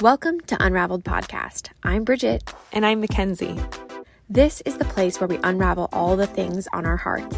Welcome 0.00 0.40
to 0.48 0.60
Unraveled 0.60 1.04
Podcast. 1.04 1.70
I'm 1.84 2.02
Bridget. 2.02 2.52
And 2.72 2.84
I'm 2.84 3.00
Mackenzie. 3.00 3.56
This 4.28 4.60
is 4.62 4.76
the 4.76 4.84
place 4.84 5.20
where 5.20 5.28
we 5.28 5.38
unravel 5.44 5.88
all 5.92 6.16
the 6.16 6.26
things 6.26 6.66
on 6.72 6.84
our 6.84 6.96
hearts. 6.96 7.36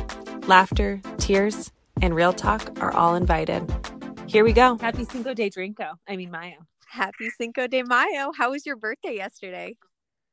Laughter, 0.48 1.02
tears, 1.18 1.70
and 2.00 2.14
real 2.14 2.32
talk 2.32 2.80
are 2.80 2.92
all 2.92 3.14
invited. 3.14 3.70
Here 4.26 4.42
we 4.42 4.54
go. 4.54 4.78
Happy 4.78 5.04
Cinco 5.04 5.34
de 5.34 5.50
Drinko. 5.50 5.96
I 6.08 6.16
mean, 6.16 6.30
Mayo. 6.30 6.56
Happy 6.86 7.28
Cinco 7.28 7.66
de 7.66 7.82
Mayo. 7.82 8.32
How 8.36 8.50
was 8.50 8.64
your 8.64 8.76
birthday 8.76 9.16
yesterday? 9.16 9.76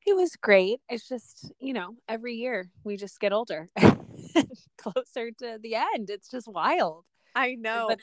It 0.07 0.15
was 0.15 0.37
great. 0.37 0.79
It's 0.87 1.09
just, 1.09 1.51
you 1.59 1.73
know, 1.73 1.97
every 2.07 2.35
year 2.35 2.69
we 2.85 2.95
just 2.95 3.19
get 3.19 3.33
older, 3.33 3.67
closer 4.77 5.31
to 5.39 5.59
the 5.61 5.75
end. 5.75 6.09
It's 6.09 6.31
just 6.31 6.47
wild. 6.47 7.05
I 7.35 7.55
know. 7.55 7.87
But 7.89 7.99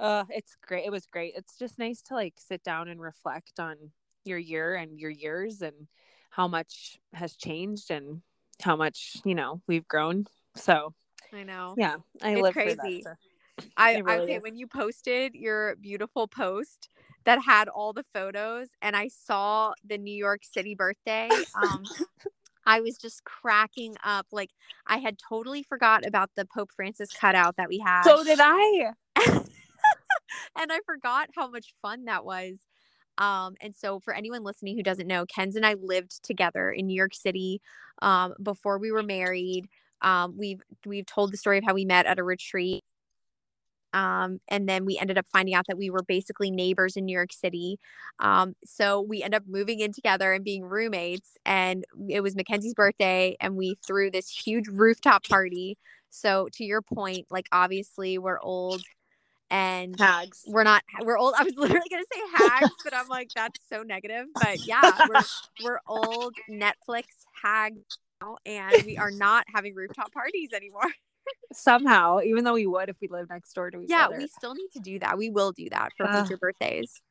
uh, 0.00 0.24
it's 0.30 0.56
great. 0.66 0.86
It 0.86 0.90
was 0.90 1.06
great. 1.06 1.34
It's 1.36 1.56
just 1.56 1.78
nice 1.78 2.00
to 2.02 2.14
like 2.14 2.34
sit 2.38 2.62
down 2.64 2.88
and 2.88 3.00
reflect 3.00 3.60
on 3.60 3.76
your 4.24 4.38
year 4.38 4.74
and 4.74 4.98
your 4.98 5.10
years 5.10 5.60
and 5.62 5.74
how 6.30 6.48
much 6.48 6.98
has 7.12 7.36
changed 7.36 7.90
and 7.90 8.22
how 8.62 8.76
much 8.76 9.18
you 9.24 9.34
know 9.34 9.60
we've 9.68 9.86
grown. 9.86 10.26
So 10.56 10.94
I 11.32 11.44
know. 11.44 11.74
Yeah, 11.76 11.96
I 12.22 12.32
it's 12.32 12.42
live 12.42 12.54
crazy. 12.54 13.04
I, 13.76 13.98
really 13.98 14.22
okay 14.22 14.36
is. 14.36 14.42
when 14.42 14.56
you 14.56 14.66
posted 14.66 15.34
your 15.34 15.76
beautiful 15.76 16.26
post 16.26 16.88
that 17.24 17.42
had 17.42 17.68
all 17.68 17.92
the 17.92 18.04
photos 18.14 18.68
and 18.80 18.96
I 18.96 19.08
saw 19.08 19.72
the 19.84 19.98
New 19.98 20.14
York 20.14 20.42
City 20.44 20.74
birthday. 20.74 21.28
Um, 21.54 21.84
I 22.66 22.80
was 22.80 22.96
just 22.96 23.24
cracking 23.24 23.96
up. 24.04 24.26
Like 24.32 24.50
I 24.86 24.98
had 24.98 25.18
totally 25.18 25.62
forgot 25.62 26.06
about 26.06 26.30
the 26.36 26.46
Pope 26.46 26.70
Francis 26.74 27.10
cutout 27.10 27.56
that 27.56 27.68
we 27.68 27.78
had. 27.78 28.04
So 28.04 28.22
did 28.22 28.38
I. 28.40 28.92
and 30.58 30.72
I 30.72 30.80
forgot 30.86 31.28
how 31.34 31.48
much 31.48 31.72
fun 31.80 32.04
that 32.04 32.24
was. 32.24 32.58
Um, 33.18 33.54
and 33.60 33.74
so 33.74 34.00
for 34.00 34.14
anyone 34.14 34.44
listening 34.44 34.76
who 34.76 34.82
doesn't 34.82 35.06
know, 35.06 35.26
Kenz 35.26 35.56
and 35.56 35.66
I 35.66 35.74
lived 35.74 36.22
together 36.22 36.70
in 36.70 36.86
New 36.86 36.94
York 36.94 37.14
City 37.14 37.60
um, 38.00 38.34
before 38.42 38.78
we 38.78 38.90
were 38.90 39.02
married. 39.02 39.68
Um, 40.02 40.34
we've 40.38 40.60
we've 40.86 41.06
told 41.06 41.32
the 41.32 41.36
story 41.36 41.58
of 41.58 41.64
how 41.64 41.74
we 41.74 41.84
met 41.84 42.06
at 42.06 42.18
a 42.18 42.24
retreat. 42.24 42.82
Um, 43.92 44.38
and 44.48 44.68
then 44.68 44.84
we 44.84 44.98
ended 44.98 45.18
up 45.18 45.26
finding 45.32 45.54
out 45.54 45.66
that 45.66 45.76
we 45.76 45.90
were 45.90 46.04
basically 46.04 46.50
neighbors 46.50 46.96
in 46.96 47.04
New 47.04 47.12
York 47.12 47.32
City. 47.32 47.78
Um, 48.20 48.54
so 48.64 49.00
we 49.00 49.22
end 49.22 49.34
up 49.34 49.42
moving 49.48 49.80
in 49.80 49.92
together 49.92 50.32
and 50.32 50.44
being 50.44 50.64
roommates. 50.64 51.36
And 51.44 51.84
it 52.08 52.20
was 52.20 52.36
Mackenzie's 52.36 52.74
birthday, 52.74 53.36
and 53.40 53.56
we 53.56 53.76
threw 53.84 54.10
this 54.10 54.28
huge 54.30 54.68
rooftop 54.68 55.24
party. 55.28 55.76
So 56.08 56.48
to 56.54 56.64
your 56.64 56.82
point, 56.82 57.26
like 57.30 57.46
obviously 57.52 58.16
we're 58.16 58.40
old 58.40 58.82
and 59.50 59.98
Hags. 59.98 60.42
we're 60.46 60.62
not 60.64 60.82
we're 61.02 61.18
old 61.18 61.34
i 61.36 61.42
was 61.42 61.54
literally 61.56 61.88
gonna 61.90 62.04
say 62.12 62.20
hags 62.32 62.74
but 62.84 62.94
i'm 62.94 63.08
like 63.08 63.30
that's 63.34 63.58
so 63.70 63.82
negative 63.82 64.26
but 64.38 64.60
yeah 64.64 64.98
we're 65.08 65.22
we're 65.62 65.80
old 65.86 66.34
netflix 66.48 67.04
hags 67.42 67.80
now, 68.22 68.36
and 68.46 68.84
we 68.84 68.96
are 68.96 69.10
not 69.10 69.44
having 69.52 69.74
rooftop 69.74 70.12
parties 70.12 70.50
anymore 70.54 70.82
Somehow, 71.52 72.20
even 72.20 72.44
though 72.44 72.52
we 72.54 72.66
would 72.66 72.88
if 72.88 72.96
we 73.00 73.08
lived 73.08 73.30
next 73.30 73.52
door 73.54 73.70
to 73.72 73.80
each 73.80 73.90
yeah 73.90 74.06
other. 74.06 74.16
we 74.18 74.28
still 74.28 74.54
need 74.54 74.68
to 74.72 74.78
do 74.80 74.98
that 75.00 75.18
we 75.18 75.30
will 75.30 75.50
do 75.52 75.68
that 75.70 75.92
for 75.96 76.06
Ugh. 76.06 76.24
future 76.26 76.38
birthdays 76.38 77.02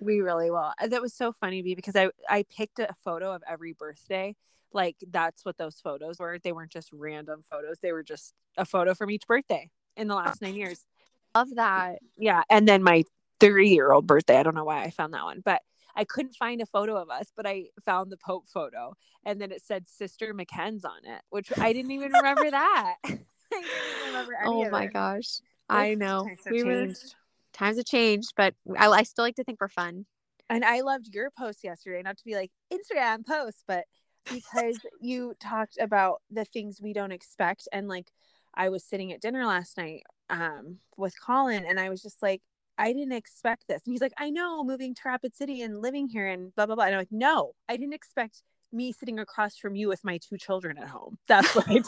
We 0.00 0.20
really 0.20 0.50
will. 0.52 0.72
Uh, 0.80 0.86
That 0.86 1.02
was 1.02 1.12
so 1.14 1.32
funny 1.32 1.60
to 1.60 1.68
me 1.68 1.74
because 1.74 1.96
I 1.96 2.10
I 2.28 2.44
picked 2.44 2.78
a 2.78 2.94
photo 3.04 3.32
of 3.34 3.42
every 3.48 3.72
birthday. 3.72 4.36
Like 4.72 4.96
that's 5.10 5.44
what 5.44 5.56
those 5.58 5.80
photos 5.80 6.18
were. 6.20 6.38
They 6.38 6.52
weren't 6.52 6.70
just 6.70 6.90
random 6.92 7.42
photos. 7.50 7.78
They 7.82 7.90
were 7.92 8.04
just 8.04 8.34
a 8.56 8.64
photo 8.64 8.94
from 8.94 9.10
each 9.10 9.26
birthday 9.26 9.70
in 9.96 10.06
the 10.06 10.14
last 10.14 10.40
nine 10.42 10.54
years. 10.54 10.84
Love 11.34 11.48
that 11.56 11.98
Yeah, 12.18 12.42
and 12.50 12.66
then 12.66 12.82
my 12.82 13.04
three-year-old 13.40 14.06
birthday. 14.06 14.38
I 14.38 14.42
don't 14.42 14.54
know 14.54 14.64
why 14.64 14.82
I 14.82 14.90
found 14.90 15.14
that 15.14 15.24
one, 15.24 15.42
but 15.44 15.62
I 15.94 16.04
couldn't 16.04 16.34
find 16.34 16.60
a 16.60 16.66
photo 16.66 16.96
of 16.96 17.10
us. 17.10 17.32
But 17.36 17.46
I 17.46 17.66
found 17.84 18.10
the 18.10 18.16
Pope 18.16 18.48
photo, 18.48 18.94
and 19.24 19.40
then 19.40 19.52
it 19.52 19.62
said 19.64 19.86
Sister 19.86 20.34
McKen's 20.34 20.84
on 20.84 21.04
it, 21.04 21.22
which 21.30 21.52
I 21.58 21.72
didn't 21.72 21.92
even 21.92 22.12
remember 22.12 22.50
that. 22.50 22.96
I 23.04 23.08
didn't 23.10 24.06
remember 24.08 24.34
any 24.34 24.66
oh 24.66 24.70
my 24.70 24.86
gosh 24.86 25.40
i 25.70 25.94
know 25.94 26.24
times 26.24 26.40
have 26.44 26.52
we 26.52 26.64
were 26.64 26.84
changed. 26.84 27.14
times 27.54 27.76
have 27.78 27.86
changed 27.86 28.32
but 28.36 28.54
I, 28.78 28.88
I 28.88 29.02
still 29.04 29.24
like 29.24 29.36
to 29.36 29.44
think 29.44 29.58
we're 29.60 29.68
fun 29.68 30.04
And 30.50 30.64
I 30.64 30.80
loved 30.80 31.14
your 31.14 31.30
post 31.30 31.62
yesterday, 31.62 32.02
not 32.02 32.16
to 32.18 32.24
be 32.24 32.34
like 32.34 32.50
Instagram 32.72 33.26
post, 33.26 33.64
but 33.66 33.84
because 34.32 34.78
you 35.00 35.34
talked 35.40 35.78
about 35.78 36.22
the 36.30 36.44
things 36.44 36.80
we 36.80 36.92
don't 36.92 37.12
expect. 37.12 37.68
And 37.72 37.88
like 37.88 38.10
I 38.54 38.68
was 38.68 38.84
sitting 38.84 39.12
at 39.12 39.20
dinner 39.20 39.46
last 39.46 39.76
night 39.76 40.02
um 40.30 40.78
with 40.96 41.14
Colin 41.24 41.64
and 41.66 41.80
I 41.80 41.88
was 41.88 42.02
just 42.02 42.22
like, 42.22 42.42
I 42.76 42.92
didn't 42.92 43.12
expect 43.12 43.64
this. 43.68 43.82
And 43.84 43.92
he's 43.92 44.00
like, 44.00 44.12
I 44.18 44.30
know, 44.30 44.62
moving 44.64 44.94
to 44.94 45.02
Rapid 45.04 45.34
City 45.34 45.62
and 45.62 45.80
living 45.80 46.08
here 46.08 46.26
and 46.26 46.54
blah 46.54 46.66
blah 46.66 46.74
blah. 46.74 46.84
And 46.84 46.94
I'm 46.94 47.00
like, 47.00 47.08
no, 47.10 47.52
I 47.68 47.76
didn't 47.76 47.94
expect 47.94 48.42
me 48.70 48.92
sitting 48.92 49.18
across 49.18 49.56
from 49.56 49.74
you 49.74 49.88
with 49.88 50.04
my 50.04 50.18
two 50.18 50.36
children 50.36 50.78
at 50.78 50.88
home. 50.88 51.18
That's 51.26 51.54
what 51.54 51.68
I 51.68 51.82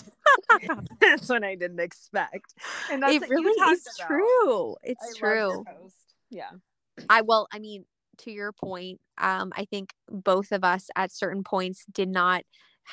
that's 1.00 1.28
what 1.28 1.44
I 1.44 1.54
didn't 1.54 1.80
expect. 1.80 2.54
And 2.90 3.02
that's 3.02 3.14
it 3.14 3.28
really 3.28 3.50
is 3.72 3.86
about. 3.98 4.08
true 4.08 4.76
it's 4.82 5.20
your 5.20 5.34
true. 5.34 5.64
Yeah. 6.30 6.50
I 7.08 7.22
well, 7.22 7.48
I 7.52 7.58
mean, 7.58 7.84
to 8.18 8.30
your 8.30 8.52
point, 8.52 9.00
um, 9.18 9.52
I 9.56 9.64
think 9.64 9.90
both 10.08 10.52
of 10.52 10.64
us 10.64 10.88
at 10.96 11.12
certain 11.12 11.44
points 11.44 11.84
did 11.92 12.08
not 12.08 12.42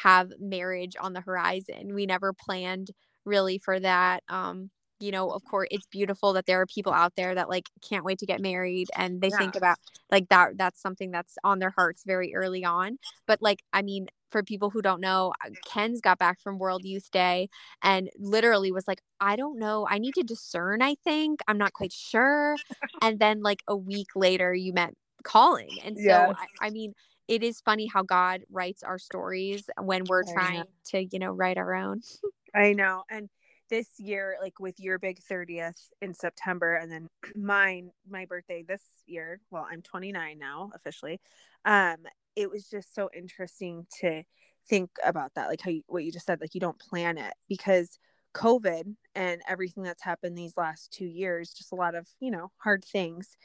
have 0.03 0.31
marriage 0.39 0.95
on 0.99 1.13
the 1.13 1.21
horizon. 1.21 1.93
We 1.93 2.05
never 2.05 2.33
planned 2.33 2.91
really 3.27 3.59
for 3.59 3.79
that. 3.79 4.23
Um, 4.29 4.71
you 4.99 5.11
know, 5.11 5.29
of 5.29 5.43
course, 5.45 5.67
it's 5.69 5.85
beautiful 5.85 6.33
that 6.33 6.47
there 6.47 6.59
are 6.59 6.65
people 6.65 6.91
out 6.93 7.13
there 7.15 7.35
that 7.35 7.49
like 7.49 7.69
can't 7.87 8.03
wait 8.03 8.17
to 8.19 8.25
get 8.25 8.41
married 8.41 8.89
and 8.95 9.21
they 9.21 9.29
think 9.29 9.55
about 9.55 9.77
like 10.11 10.29
that. 10.29 10.57
That's 10.57 10.81
something 10.81 11.11
that's 11.11 11.37
on 11.43 11.59
their 11.59 11.69
hearts 11.69 12.03
very 12.05 12.33
early 12.33 12.65
on. 12.65 12.97
But 13.27 13.39
like, 13.41 13.61
I 13.73 13.83
mean, 13.83 14.07
for 14.31 14.43
people 14.43 14.69
who 14.69 14.81
don't 14.81 15.01
know, 15.01 15.33
uh, 15.45 15.51
Kenz 15.67 16.01
got 16.01 16.17
back 16.17 16.39
from 16.41 16.57
World 16.57 16.83
Youth 16.83 17.11
Day 17.11 17.49
and 17.83 18.09
literally 18.17 18.71
was 18.71 18.87
like, 18.87 19.01
I 19.19 19.35
don't 19.35 19.59
know. 19.59 19.87
I 19.89 19.99
need 19.99 20.15
to 20.15 20.23
discern, 20.23 20.81
I 20.81 20.95
think. 21.03 21.41
I'm 21.47 21.57
not 21.57 21.73
quite 21.73 21.93
sure. 21.93 22.55
and 23.01 23.19
then, 23.19 23.41
like, 23.41 23.61
a 23.67 23.75
week 23.75 24.09
later, 24.15 24.53
you 24.53 24.73
met 24.73 24.93
Colin. 25.23 25.69
And 25.83 25.95
so, 25.95 26.03
Yes. 26.03 26.35
I, 26.61 26.67
I 26.67 26.69
mean, 26.71 26.93
it 27.27 27.43
is 27.43 27.61
funny 27.61 27.87
how 27.87 28.03
God 28.03 28.43
writes 28.49 28.83
our 28.83 28.97
stories 28.97 29.69
when 29.81 30.03
we're 30.07 30.23
trying 30.23 30.63
to, 30.87 31.03
you 31.03 31.19
know, 31.19 31.31
write 31.31 31.57
our 31.57 31.73
own. 31.73 32.01
I 32.57 32.73
know. 32.73 33.03
And 33.09 33.29
this 33.69 33.87
year, 33.99 34.37
like 34.41 34.59
with 34.59 34.79
your 34.79 34.97
big 34.99 35.19
30th 35.21 35.89
in 36.01 36.13
September, 36.13 36.75
and 36.75 36.91
then 36.91 37.07
mine, 37.35 37.91
my 38.09 38.25
birthday 38.25 38.63
this 38.67 38.81
year, 39.05 39.39
well, 39.51 39.67
I'm 39.69 39.81
29 39.81 40.39
now 40.39 40.71
officially. 40.73 41.19
Um, 41.65 41.97
it 42.35 42.49
was 42.49 42.69
just 42.69 42.93
so 42.95 43.09
interesting 43.15 43.85
to 44.01 44.23
think 44.69 44.89
about 45.03 45.33
that, 45.35 45.49
like 45.49 45.61
how 45.61 45.71
you, 45.71 45.83
what 45.87 46.03
you 46.03 46.11
just 46.11 46.25
said, 46.25 46.41
like 46.41 46.53
you 46.55 46.61
don't 46.61 46.79
plan 46.79 47.17
it 47.17 47.33
because 47.47 47.99
COVID 48.35 48.95
and 49.15 49.41
everything 49.47 49.83
that's 49.83 50.03
happened 50.03 50.37
these 50.37 50.57
last 50.57 50.91
two 50.91 51.05
years, 51.05 51.53
just 51.53 51.71
a 51.71 51.75
lot 51.75 51.95
of, 51.95 52.07
you 52.19 52.31
know, 52.31 52.51
hard 52.57 52.83
things. 52.85 53.35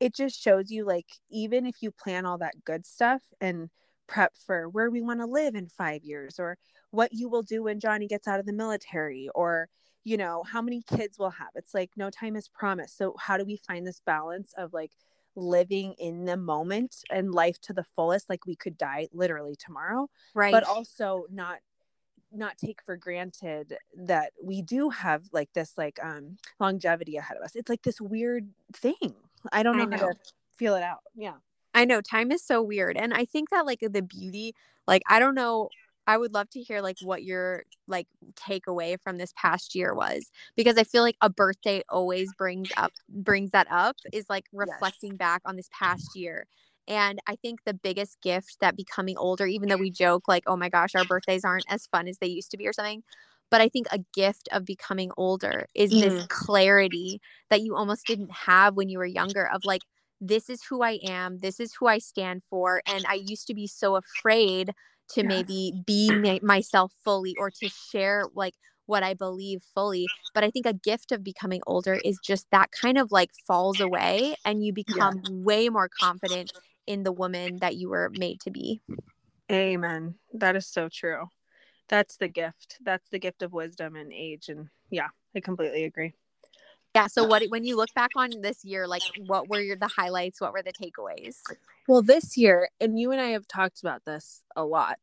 It 0.00 0.14
just 0.14 0.40
shows 0.40 0.70
you, 0.70 0.84
like, 0.84 1.06
even 1.30 1.66
if 1.66 1.76
you 1.80 1.90
plan 1.90 2.26
all 2.26 2.38
that 2.38 2.64
good 2.64 2.86
stuff 2.86 3.22
and 3.40 3.70
prep 4.06 4.32
for 4.46 4.68
where 4.68 4.90
we 4.90 5.02
want 5.02 5.20
to 5.20 5.26
live 5.26 5.54
in 5.54 5.68
five 5.68 6.04
years 6.04 6.38
or 6.38 6.58
what 6.96 7.12
you 7.12 7.28
will 7.28 7.42
do 7.42 7.62
when 7.64 7.78
Johnny 7.80 8.06
gets 8.06 8.26
out 8.26 8.40
of 8.40 8.46
the 8.46 8.52
military 8.52 9.28
or 9.34 9.68
you 10.04 10.16
know 10.16 10.42
how 10.52 10.62
many 10.62 10.82
kids 10.82 11.18
we'll 11.18 11.30
have. 11.30 11.48
It's 11.54 11.74
like 11.74 11.90
no 11.96 12.10
time 12.10 12.36
is 12.36 12.48
promised. 12.48 12.96
So 12.96 13.14
how 13.18 13.36
do 13.36 13.44
we 13.44 13.56
find 13.68 13.86
this 13.86 14.00
balance 14.06 14.54
of 14.56 14.72
like 14.72 14.92
living 15.34 15.94
in 15.98 16.24
the 16.24 16.36
moment 16.36 16.92
and 17.10 17.32
life 17.32 17.60
to 17.62 17.72
the 17.72 17.84
fullest? 17.84 18.30
Like 18.30 18.46
we 18.46 18.56
could 18.56 18.78
die 18.78 19.08
literally 19.12 19.56
tomorrow 19.56 20.08
Right. 20.34 20.52
but 20.52 20.64
also 20.64 21.26
not 21.30 21.58
not 22.32 22.58
take 22.58 22.80
for 22.82 22.96
granted 22.96 23.76
that 23.94 24.32
we 24.42 24.60
do 24.62 24.90
have 24.90 25.22
like 25.32 25.52
this 25.54 25.72
like 25.78 25.98
um 26.02 26.36
longevity 26.60 27.16
ahead 27.16 27.36
of 27.36 27.42
us. 27.42 27.56
It's 27.56 27.68
like 27.68 27.82
this 27.82 28.00
weird 28.00 28.48
thing. 28.72 29.14
I 29.52 29.62
don't 29.62 29.80
I 29.80 29.84
know, 29.84 29.96
how 29.96 30.08
to 30.08 30.14
feel 30.56 30.74
it 30.74 30.82
out. 30.82 31.00
Yeah. 31.14 31.34
I 31.74 31.84
know 31.84 32.00
time 32.00 32.32
is 32.32 32.42
so 32.42 32.62
weird. 32.62 32.96
And 32.96 33.12
I 33.12 33.26
think 33.26 33.50
that, 33.50 33.66
like, 33.66 33.80
the 33.80 34.00
beauty, 34.00 34.54
like, 34.88 35.02
I 35.08 35.18
don't 35.18 35.34
know. 35.34 35.68
I 36.06 36.16
would 36.16 36.34
love 36.34 36.48
to 36.50 36.60
hear 36.60 36.80
like 36.80 36.98
what 37.02 37.24
your 37.24 37.64
like 37.88 38.06
takeaway 38.34 38.96
from 39.02 39.18
this 39.18 39.32
past 39.36 39.74
year 39.74 39.94
was 39.94 40.30
because 40.56 40.78
I 40.78 40.84
feel 40.84 41.02
like 41.02 41.16
a 41.20 41.30
birthday 41.30 41.82
always 41.88 42.32
brings 42.38 42.70
up 42.76 42.92
brings 43.08 43.50
that 43.50 43.66
up 43.70 43.96
is 44.12 44.26
like 44.28 44.46
reflecting 44.52 45.16
back 45.16 45.42
on 45.44 45.56
this 45.56 45.68
past 45.72 46.14
year. 46.14 46.46
And 46.88 47.18
I 47.26 47.34
think 47.36 47.60
the 47.64 47.74
biggest 47.74 48.20
gift 48.22 48.58
that 48.60 48.76
becoming 48.76 49.16
older, 49.18 49.46
even 49.46 49.68
though 49.68 49.76
we 49.76 49.90
joke 49.90 50.28
like, 50.28 50.44
oh 50.46 50.56
my 50.56 50.68
gosh, 50.68 50.94
our 50.94 51.04
birthdays 51.04 51.44
aren't 51.44 51.64
as 51.68 51.88
fun 51.88 52.06
as 52.06 52.18
they 52.18 52.28
used 52.28 52.52
to 52.52 52.56
be 52.56 52.68
or 52.68 52.72
something, 52.72 53.02
but 53.50 53.60
I 53.60 53.68
think 53.68 53.86
a 53.90 54.04
gift 54.14 54.48
of 54.52 54.64
becoming 54.64 55.10
older 55.16 55.66
is 55.74 55.90
this 55.90 56.22
mm. 56.22 56.28
clarity 56.28 57.20
that 57.50 57.62
you 57.62 57.74
almost 57.76 58.06
didn't 58.06 58.30
have 58.30 58.74
when 58.74 58.88
you 58.88 58.98
were 58.98 59.06
younger 59.06 59.48
of 59.52 59.64
like, 59.64 59.82
this 60.20 60.48
is 60.48 60.62
who 60.64 60.82
I 60.82 60.98
am, 61.04 61.38
this 61.38 61.60
is 61.60 61.74
who 61.74 61.86
I 61.86 61.98
stand 61.98 62.42
for. 62.48 62.82
And 62.86 63.04
I 63.08 63.14
used 63.14 63.46
to 63.48 63.54
be 63.54 63.66
so 63.66 63.96
afraid 63.96 64.72
to 65.10 65.22
Yes. 65.22 65.28
maybe 65.28 65.72
be 65.86 66.12
ma- 66.12 66.38
myself 66.42 66.92
fully 67.04 67.34
or 67.36 67.50
to 67.50 67.68
share 67.68 68.26
like 68.34 68.54
what 68.86 69.02
I 69.02 69.14
believe 69.14 69.62
fully. 69.74 70.12
But 70.32 70.44
I 70.44 70.50
think 70.50 70.66
a 70.66 70.72
gift 70.72 71.12
of 71.12 71.24
becoming 71.24 71.60
older 71.66 72.00
is 72.04 72.18
just 72.18 72.46
that 72.52 72.70
kind 72.70 72.98
of 72.98 73.10
like 73.12 73.30
falls 73.46 73.80
away 73.80 74.36
and 74.44 74.64
you 74.64 74.72
become 74.72 75.20
way 75.24 75.68
more 75.68 75.88
confident 75.88 76.52
in 76.86 77.02
the 77.02 77.12
woman 77.12 77.58
that 77.60 77.76
you 77.76 77.88
were 77.88 78.10
made 78.14 78.40
to 78.40 78.50
be. 78.50 78.80
Amen. 79.50 80.16
That 80.34 80.56
is 80.56 80.66
so 80.66 80.88
true. 80.88 81.26
That's 81.88 82.16
the 82.16 82.28
gift. 82.28 82.78
That's 82.80 83.08
the 83.08 83.18
gift 83.18 83.42
of 83.42 83.52
wisdom 83.52 83.94
and 83.96 84.12
age. 84.12 84.48
And 84.48 84.68
yeah, 84.90 85.08
I 85.34 85.40
completely 85.40 85.84
agree. 85.84 86.14
Yeah. 86.96 87.08
So 87.08 87.24
what 87.24 87.42
when 87.50 87.64
you 87.64 87.76
look 87.76 87.92
back 87.94 88.10
on 88.16 88.30
this 88.40 88.64
year, 88.64 88.88
like 88.88 89.02
what 89.26 89.48
were 89.48 89.60
your 89.60 89.76
the 89.76 89.88
highlights? 89.88 90.40
What 90.40 90.52
were 90.52 90.62
the 90.62 90.72
takeaways? 90.72 91.36
Well, 91.86 92.02
this 92.02 92.36
year, 92.36 92.70
and 92.80 92.98
you 92.98 93.12
and 93.12 93.20
I 93.20 93.28
have 93.28 93.46
talked 93.46 93.80
about 93.82 94.04
this 94.06 94.42
a 94.56 94.64
lot, 94.64 94.98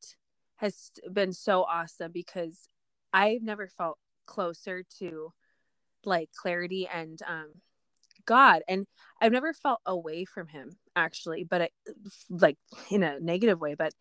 has 0.57 0.91
been 1.11 1.33
so 1.33 1.63
awesome 1.63 2.11
because 2.11 2.67
I've 3.13 3.43
never 3.43 3.67
felt 3.67 3.99
closer 4.25 4.83
to 4.99 5.31
like 6.03 6.29
clarity 6.35 6.87
and 6.91 7.19
um 7.27 7.49
God. 8.25 8.61
And 8.67 8.87
I've 9.21 9.31
never 9.31 9.53
felt 9.53 9.81
away 9.85 10.25
from 10.25 10.47
him 10.47 10.77
actually, 10.95 11.43
but 11.43 11.61
I, 11.61 11.69
like 12.29 12.57
in 12.89 13.03
a 13.03 13.19
negative 13.19 13.59
way, 13.61 13.75
but 13.75 13.93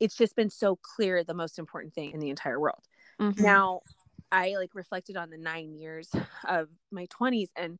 it's 0.00 0.16
just 0.16 0.34
been 0.34 0.50
so 0.50 0.78
clear 0.82 1.22
the 1.22 1.34
most 1.34 1.58
important 1.58 1.94
thing 1.94 2.12
in 2.12 2.20
the 2.20 2.30
entire 2.30 2.58
world. 2.58 2.82
Mm-hmm. 3.20 3.42
Now, 3.42 3.80
I 4.30 4.56
like 4.56 4.74
reflected 4.74 5.16
on 5.16 5.30
the 5.30 5.38
9 5.38 5.74
years 5.74 6.10
of 6.48 6.68
my 6.90 7.06
20s 7.06 7.50
and 7.56 7.78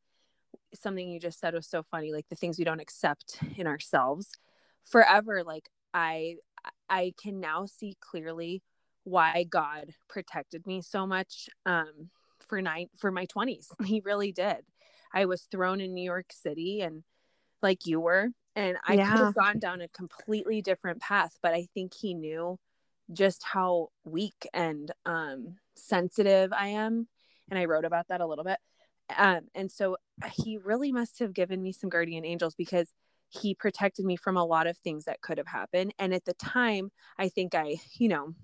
something 0.75 1.09
you 1.09 1.21
just 1.21 1.39
said 1.39 1.55
was 1.55 1.67
so 1.67 1.83
funny 1.83 2.13
like 2.13 2.29
the 2.29 2.37
things 2.37 2.59
we 2.59 2.65
don't 2.65 2.81
accept 2.81 3.39
in 3.57 3.67
ourselves 3.67 4.33
forever 4.85 5.43
like 5.45 5.69
I 5.95 6.37
I 6.89 7.15
can 7.21 7.41
now 7.41 7.67
see 7.67 7.97
clearly 8.01 8.63
why 9.05 9.45
God 9.49 9.95
protected 10.09 10.67
me 10.67 10.83
so 10.83 11.07
much 11.07 11.49
um 11.65 12.11
for 12.47 12.61
nine 12.61 12.89
for 12.97 13.11
my 13.11 13.27
20s. 13.27 13.69
He 13.85 14.03
really 14.05 14.33
did. 14.33 14.59
I 15.13 15.25
was 15.25 15.43
thrown 15.51 15.81
in 15.81 15.95
New 15.95 16.05
York 16.05 16.33
City 16.33 16.83
and 16.83 17.03
like 17.63 17.87
you 17.87 18.01
were 18.01 18.29
and 18.55 18.77
I 18.87 18.97
yeah. 18.97 19.11
could 19.11 19.25
have 19.25 19.35
gone 19.35 19.59
down 19.59 19.81
a 19.81 19.89
completely 19.89 20.63
different 20.63 21.01
path, 21.01 21.39
but 21.43 21.55
I 21.55 21.67
think 21.75 21.93
he 21.95 22.15
knew 22.15 22.59
just 23.13 23.43
how 23.45 23.89
weak 24.05 24.49
and 24.53 24.91
um 25.05 25.57
sensitive 25.77 26.53
I 26.53 26.69
am 26.69 27.09
and 27.51 27.59
I 27.59 27.67
wrote 27.67 27.85
about 27.85 28.09
that 28.09 28.21
a 28.21 28.27
little 28.27 28.45
bit. 28.45 28.59
Um 29.17 29.43
and 29.55 29.71
so 29.71 29.97
he 30.33 30.59
really 30.59 30.93
must 30.93 31.19
have 31.21 31.33
given 31.35 31.63
me 31.63 31.73
some 31.73 31.91
guardian 31.91 32.25
angels 32.25 32.55
because 32.55 32.93
he 33.29 33.55
protected 33.55 34.05
me 34.05 34.17
from 34.17 34.37
a 34.37 34.45
lot 34.45 34.67
of 34.67 34.79
things 34.79 35.05
that 35.05 35.21
could 35.21 35.39
have 35.39 35.47
happened 35.49 35.95
and 35.99 36.15
at 36.15 36.25
the 36.25 36.35
time 36.35 36.91
I 37.19 37.29
think 37.29 37.55
I, 37.55 37.77
you 37.95 38.09
know, 38.09 38.35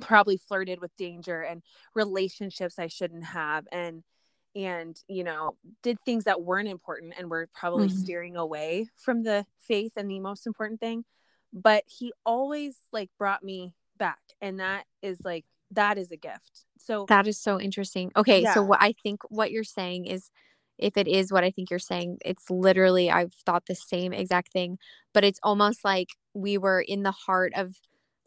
probably 0.00 0.38
flirted 0.38 0.80
with 0.80 0.96
danger 0.96 1.42
and 1.42 1.62
relationships 1.94 2.78
I 2.78 2.88
shouldn't 2.88 3.24
have 3.24 3.66
and 3.72 4.02
and 4.56 5.00
you 5.06 5.22
know 5.22 5.56
did 5.82 5.98
things 6.04 6.24
that 6.24 6.42
weren't 6.42 6.68
important 6.68 7.14
and 7.16 7.30
were 7.30 7.48
probably 7.54 7.88
mm-hmm. 7.88 7.98
steering 7.98 8.36
away 8.36 8.88
from 8.96 9.22
the 9.22 9.46
faith 9.60 9.92
and 9.96 10.10
the 10.10 10.20
most 10.20 10.46
important 10.46 10.80
thing 10.80 11.04
but 11.52 11.84
he 11.86 12.12
always 12.24 12.76
like 12.92 13.10
brought 13.18 13.44
me 13.44 13.74
back 14.00 14.18
and 14.40 14.58
that 14.58 14.84
is 15.02 15.20
like 15.24 15.44
that 15.70 15.96
is 15.96 16.10
a 16.10 16.16
gift 16.16 16.64
so 16.78 17.06
that 17.08 17.28
is 17.28 17.38
so 17.38 17.60
interesting 17.60 18.10
okay 18.16 18.42
yeah. 18.42 18.54
so 18.54 18.62
what 18.62 18.82
i 18.82 18.92
think 19.04 19.20
what 19.28 19.52
you're 19.52 19.62
saying 19.62 20.06
is 20.06 20.30
if 20.78 20.96
it 20.96 21.06
is 21.06 21.30
what 21.30 21.44
i 21.44 21.50
think 21.50 21.70
you're 21.70 21.78
saying 21.78 22.18
it's 22.24 22.50
literally 22.50 23.10
i've 23.10 23.34
thought 23.46 23.66
the 23.66 23.74
same 23.76 24.12
exact 24.12 24.52
thing 24.52 24.78
but 25.14 25.22
it's 25.22 25.38
almost 25.44 25.84
like 25.84 26.08
we 26.34 26.58
were 26.58 26.80
in 26.80 27.04
the 27.04 27.12
heart 27.12 27.52
of 27.54 27.76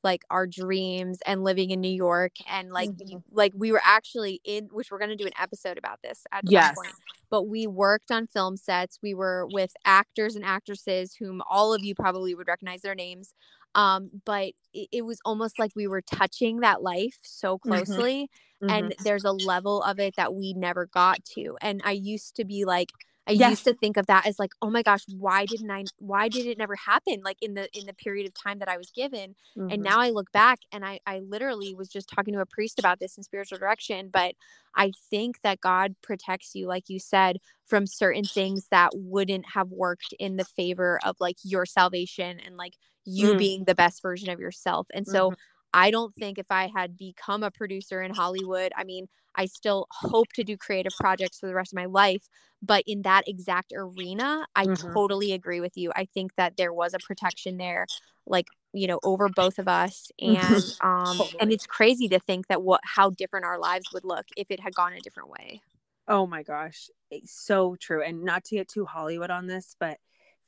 like 0.04 0.24
our 0.30 0.46
dreams 0.46 1.20
and 1.26 1.44
living 1.44 1.72
in 1.72 1.80
New 1.80 1.88
York 1.92 2.34
and 2.50 2.72
like 2.72 2.90
mm-hmm. 2.90 3.20
like 3.32 3.54
we 3.56 3.72
were 3.72 3.82
actually 3.84 4.42
in 4.44 4.68
which 4.72 4.92
we're 4.92 5.00
going 5.00 5.10
to 5.10 5.16
do 5.16 5.26
an 5.26 5.32
episode 5.42 5.78
about 5.78 6.00
this 6.04 6.26
at 6.32 6.44
yes. 6.46 6.68
some 6.68 6.76
point. 6.76 6.96
But 7.30 7.44
we 7.44 7.66
worked 7.68 8.12
on 8.12 8.28
film 8.28 8.58
sets. 8.58 9.00
We 9.02 9.14
were 9.14 9.48
with 9.52 9.72
actors 9.86 10.36
and 10.36 10.46
actresses 10.46 11.16
whom 11.16 11.42
all 11.50 11.74
of 11.74 11.84
you 11.84 11.96
probably 11.96 12.36
would 12.36 12.48
recognize 12.48 12.82
their 12.82 12.96
names. 12.96 13.34
Um, 13.76 14.10
but 14.26 14.54
it, 14.74 14.88
it 14.92 15.06
was 15.06 15.20
almost 15.26 15.60
like 15.60 15.72
we 15.76 15.88
were 15.88 16.02
touching 16.02 16.60
that 16.60 16.82
life 16.82 17.18
so 17.22 17.58
mm-hmm. 17.58 17.70
closely. 17.70 18.30
Mm-hmm. 18.64 18.70
And 18.70 18.86
mm-hmm. 18.92 19.04
there's 19.04 19.26
a 19.26 19.32
level 19.32 19.82
of 19.82 20.00
it 20.00 20.16
that 20.16 20.34
we 20.34 20.54
never 20.54 20.86
got 20.86 21.24
to. 21.36 21.58
And 21.62 21.82
I 21.84 21.92
used 21.92 22.36
to 22.38 22.46
be 22.46 22.66
like, 22.66 22.90
I 23.26 23.32
yes. 23.32 23.50
used 23.52 23.64
to 23.66 23.74
think 23.74 23.96
of 23.96 24.08
that 24.08 24.28
as 24.28 24.38
like, 24.38 24.52
oh 24.62 24.70
my 24.70 24.82
gosh, 24.82 25.04
why 25.18 25.46
didn't 25.46 25.72
I 25.72 25.86
why 25.98 26.28
did 26.28 26.46
it 26.46 26.58
never 26.58 26.76
happen 26.76 27.22
like 27.24 27.38
in 27.42 27.54
the 27.54 27.70
in 27.78 27.86
the 27.86 27.94
period 27.94 28.28
of 28.28 28.34
time 28.34 28.60
that 28.60 28.68
I 28.68 28.78
was 28.78 28.92
given? 28.92 29.36
Mm-hmm. 29.58 29.70
And 29.72 29.84
now 29.84 30.00
I 30.00 30.10
look 30.10 30.32
back 30.34 30.60
and 30.74 30.84
I 30.84 31.00
I 31.06 31.20
literally 31.20 31.74
was 31.74 31.88
just 31.88 32.10
talking 32.10 32.34
to 32.34 32.42
a 32.42 32.46
priest 32.46 32.80
about 32.80 33.00
this 33.00 33.18
in 33.18 33.24
spiritual 33.24 33.58
direction, 33.58 34.10
but 34.12 34.36
I 34.76 34.92
think 35.10 35.42
that 35.42 35.62
God 35.62 35.96
protects 36.02 36.54
you 36.54 36.68
like 36.68 36.90
you 36.90 37.00
said 37.00 37.38
from 37.66 37.88
certain 37.88 38.26
things 38.26 38.68
that 38.72 38.92
wouldn't 38.94 39.46
have 39.54 39.70
worked 39.70 40.14
in 40.20 40.36
the 40.36 40.46
favor 40.46 41.00
of 41.06 41.16
like 41.20 41.38
your 41.44 41.66
salvation 41.66 42.42
and 42.42 42.58
like 42.58 42.74
you 43.06 43.30
mm-hmm. 43.30 43.38
being 43.38 43.64
the 43.66 43.76
best 43.76 44.02
version 44.02 44.30
of 44.30 44.40
yourself. 44.40 44.88
And 44.94 45.06
so 45.06 45.32
mm-hmm. 45.32 45.40
I 45.74 45.92
don't 45.92 46.14
think 46.16 46.38
if 46.38 46.52
I 46.52 46.68
had 46.74 46.98
become 46.98 47.44
a 47.44 47.52
producer 47.52 48.02
in 48.02 48.14
Hollywood, 48.14 48.72
I 48.78 48.84
mean, 48.84 49.08
I 49.36 49.46
still 49.46 49.88
hope 49.92 50.28
to 50.36 50.44
do 50.44 50.56
creative 50.58 50.94
projects 51.00 51.40
for 51.40 51.48
the 51.48 51.56
rest 51.56 51.74
of 51.74 51.78
my 51.78 51.86
life. 51.86 52.28
But 52.62 52.84
in 52.88 53.02
that 53.02 53.28
exact 53.28 53.74
arena, 53.76 54.46
I 54.56 54.66
mm-hmm. 54.66 54.94
totally 54.94 55.34
agree 55.34 55.60
with 55.60 55.76
you. 55.76 55.92
I 55.96 56.06
think 56.06 56.36
that 56.36 56.58
there 56.58 56.72
was 56.72 56.94
a 56.94 57.00
protection 57.00 57.58
there, 57.58 57.88
like, 58.26 58.46
you 58.72 58.88
know, 58.88 59.00
over 59.04 59.28
both 59.28 59.60
of 59.60 59.68
us. 59.68 60.12
And 60.20 60.38
um 60.82 61.18
totally. 61.18 61.40
and 61.40 61.52
it's 61.52 61.66
crazy 61.66 62.08
to 62.10 62.20
think 62.20 62.48
that 62.48 62.62
what 62.62 62.82
how 62.84 63.10
different 63.10 63.46
our 63.46 63.60
lives 63.60 63.88
would 63.94 64.06
look 64.06 64.26
if 64.38 64.50
it 64.50 64.60
had 64.60 64.76
gone 64.76 64.94
a 64.94 65.00
different 65.00 65.30
way. 65.30 65.62
Oh 66.08 66.28
my 66.28 66.44
gosh. 66.44 66.90
It's 67.10 67.34
so 67.34 67.76
true. 67.80 68.04
And 68.04 68.24
not 68.24 68.46
to 68.46 68.56
get 68.56 68.68
too 68.68 68.86
Hollywood 68.86 69.30
on 69.30 69.48
this, 69.48 69.76
but 69.80 69.98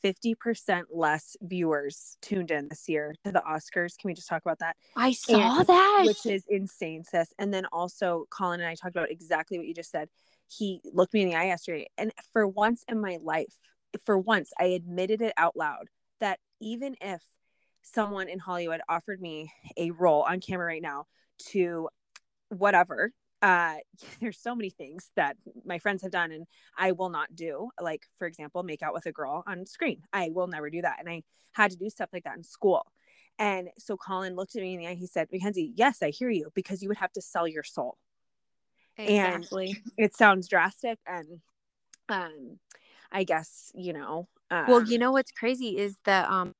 50% 0.03 0.83
less 0.91 1.35
viewers 1.41 2.17
tuned 2.21 2.51
in 2.51 2.67
this 2.69 2.87
year 2.87 3.15
to 3.23 3.31
the 3.31 3.41
Oscars. 3.47 3.97
Can 3.97 4.09
we 4.09 4.13
just 4.13 4.27
talk 4.27 4.41
about 4.43 4.59
that? 4.59 4.75
I 4.95 5.13
saw 5.13 5.59
and, 5.59 5.67
that. 5.67 6.03
Which 6.05 6.25
is 6.25 6.45
insane, 6.49 7.03
sis. 7.03 7.33
And 7.39 7.53
then 7.53 7.65
also, 7.71 8.25
Colin 8.29 8.59
and 8.59 8.69
I 8.69 8.75
talked 8.75 8.95
about 8.95 9.11
exactly 9.11 9.57
what 9.57 9.67
you 9.67 9.73
just 9.73 9.91
said. 9.91 10.09
He 10.47 10.81
looked 10.93 11.13
me 11.13 11.21
in 11.21 11.29
the 11.29 11.35
eye 11.35 11.47
yesterday. 11.47 11.87
And 11.97 12.11
for 12.31 12.47
once 12.47 12.83
in 12.87 12.99
my 13.01 13.17
life, 13.21 13.53
for 14.05 14.17
once, 14.17 14.51
I 14.59 14.65
admitted 14.65 15.21
it 15.21 15.33
out 15.37 15.55
loud 15.55 15.87
that 16.19 16.39
even 16.61 16.95
if 17.01 17.21
someone 17.81 18.27
in 18.27 18.39
Hollywood 18.39 18.81
offered 18.89 19.21
me 19.21 19.51
a 19.77 19.91
role 19.91 20.23
on 20.23 20.39
camera 20.39 20.67
right 20.67 20.81
now 20.81 21.05
to 21.51 21.89
whatever 22.49 23.11
uh 23.45 23.75
there's 24.19 24.39
so 24.39 24.55
many 24.55 24.71
things 24.71 25.11
that 25.15 25.37
my 25.63 25.77
friends 25.77 26.01
have 26.01 26.11
done 26.11 26.31
and 26.31 26.47
I 26.77 26.91
will 26.91 27.09
not 27.09 27.35
do. 27.35 27.69
Like 27.79 28.07
for 28.17 28.27
example 28.27 28.63
make 28.63 28.81
out 28.81 28.93
with 28.93 29.05
a 29.05 29.11
girl 29.11 29.43
on 29.47 29.65
screen. 29.65 30.01
I 30.11 30.29
will 30.33 30.47
never 30.47 30.69
do 30.69 30.81
that. 30.81 30.97
And 30.99 31.07
I 31.07 31.23
had 31.53 31.71
to 31.71 31.77
do 31.77 31.89
stuff 31.89 32.09
like 32.11 32.23
that 32.23 32.37
in 32.37 32.43
school. 32.43 32.85
And 33.37 33.69
so 33.77 33.97
Colin 33.97 34.35
looked 34.35 34.55
at 34.55 34.61
me 34.61 34.73
in 34.73 34.79
the 34.79 34.87
eye. 34.87 34.95
He 34.95 35.07
said 35.07 35.27
Mackenzie 35.31 35.71
yes 35.75 36.01
I 36.01 36.09
hear 36.09 36.29
you 36.29 36.49
because 36.55 36.81
you 36.81 36.89
would 36.89 36.97
have 36.97 37.13
to 37.13 37.21
sell 37.21 37.47
your 37.47 37.63
soul. 37.63 37.97
Exactly. 38.97 39.67
and 39.67 40.05
it 40.05 40.15
sounds 40.15 40.47
drastic. 40.47 40.97
And 41.05 41.41
um 42.09 42.59
I 43.11 43.23
guess 43.23 43.71
you 43.75 43.93
know 43.93 44.27
uh, 44.49 44.65
well 44.67 44.83
you 44.83 44.97
know 44.97 45.11
what's 45.11 45.31
crazy 45.31 45.77
is 45.77 45.97
that 46.05 46.29
um 46.29 46.53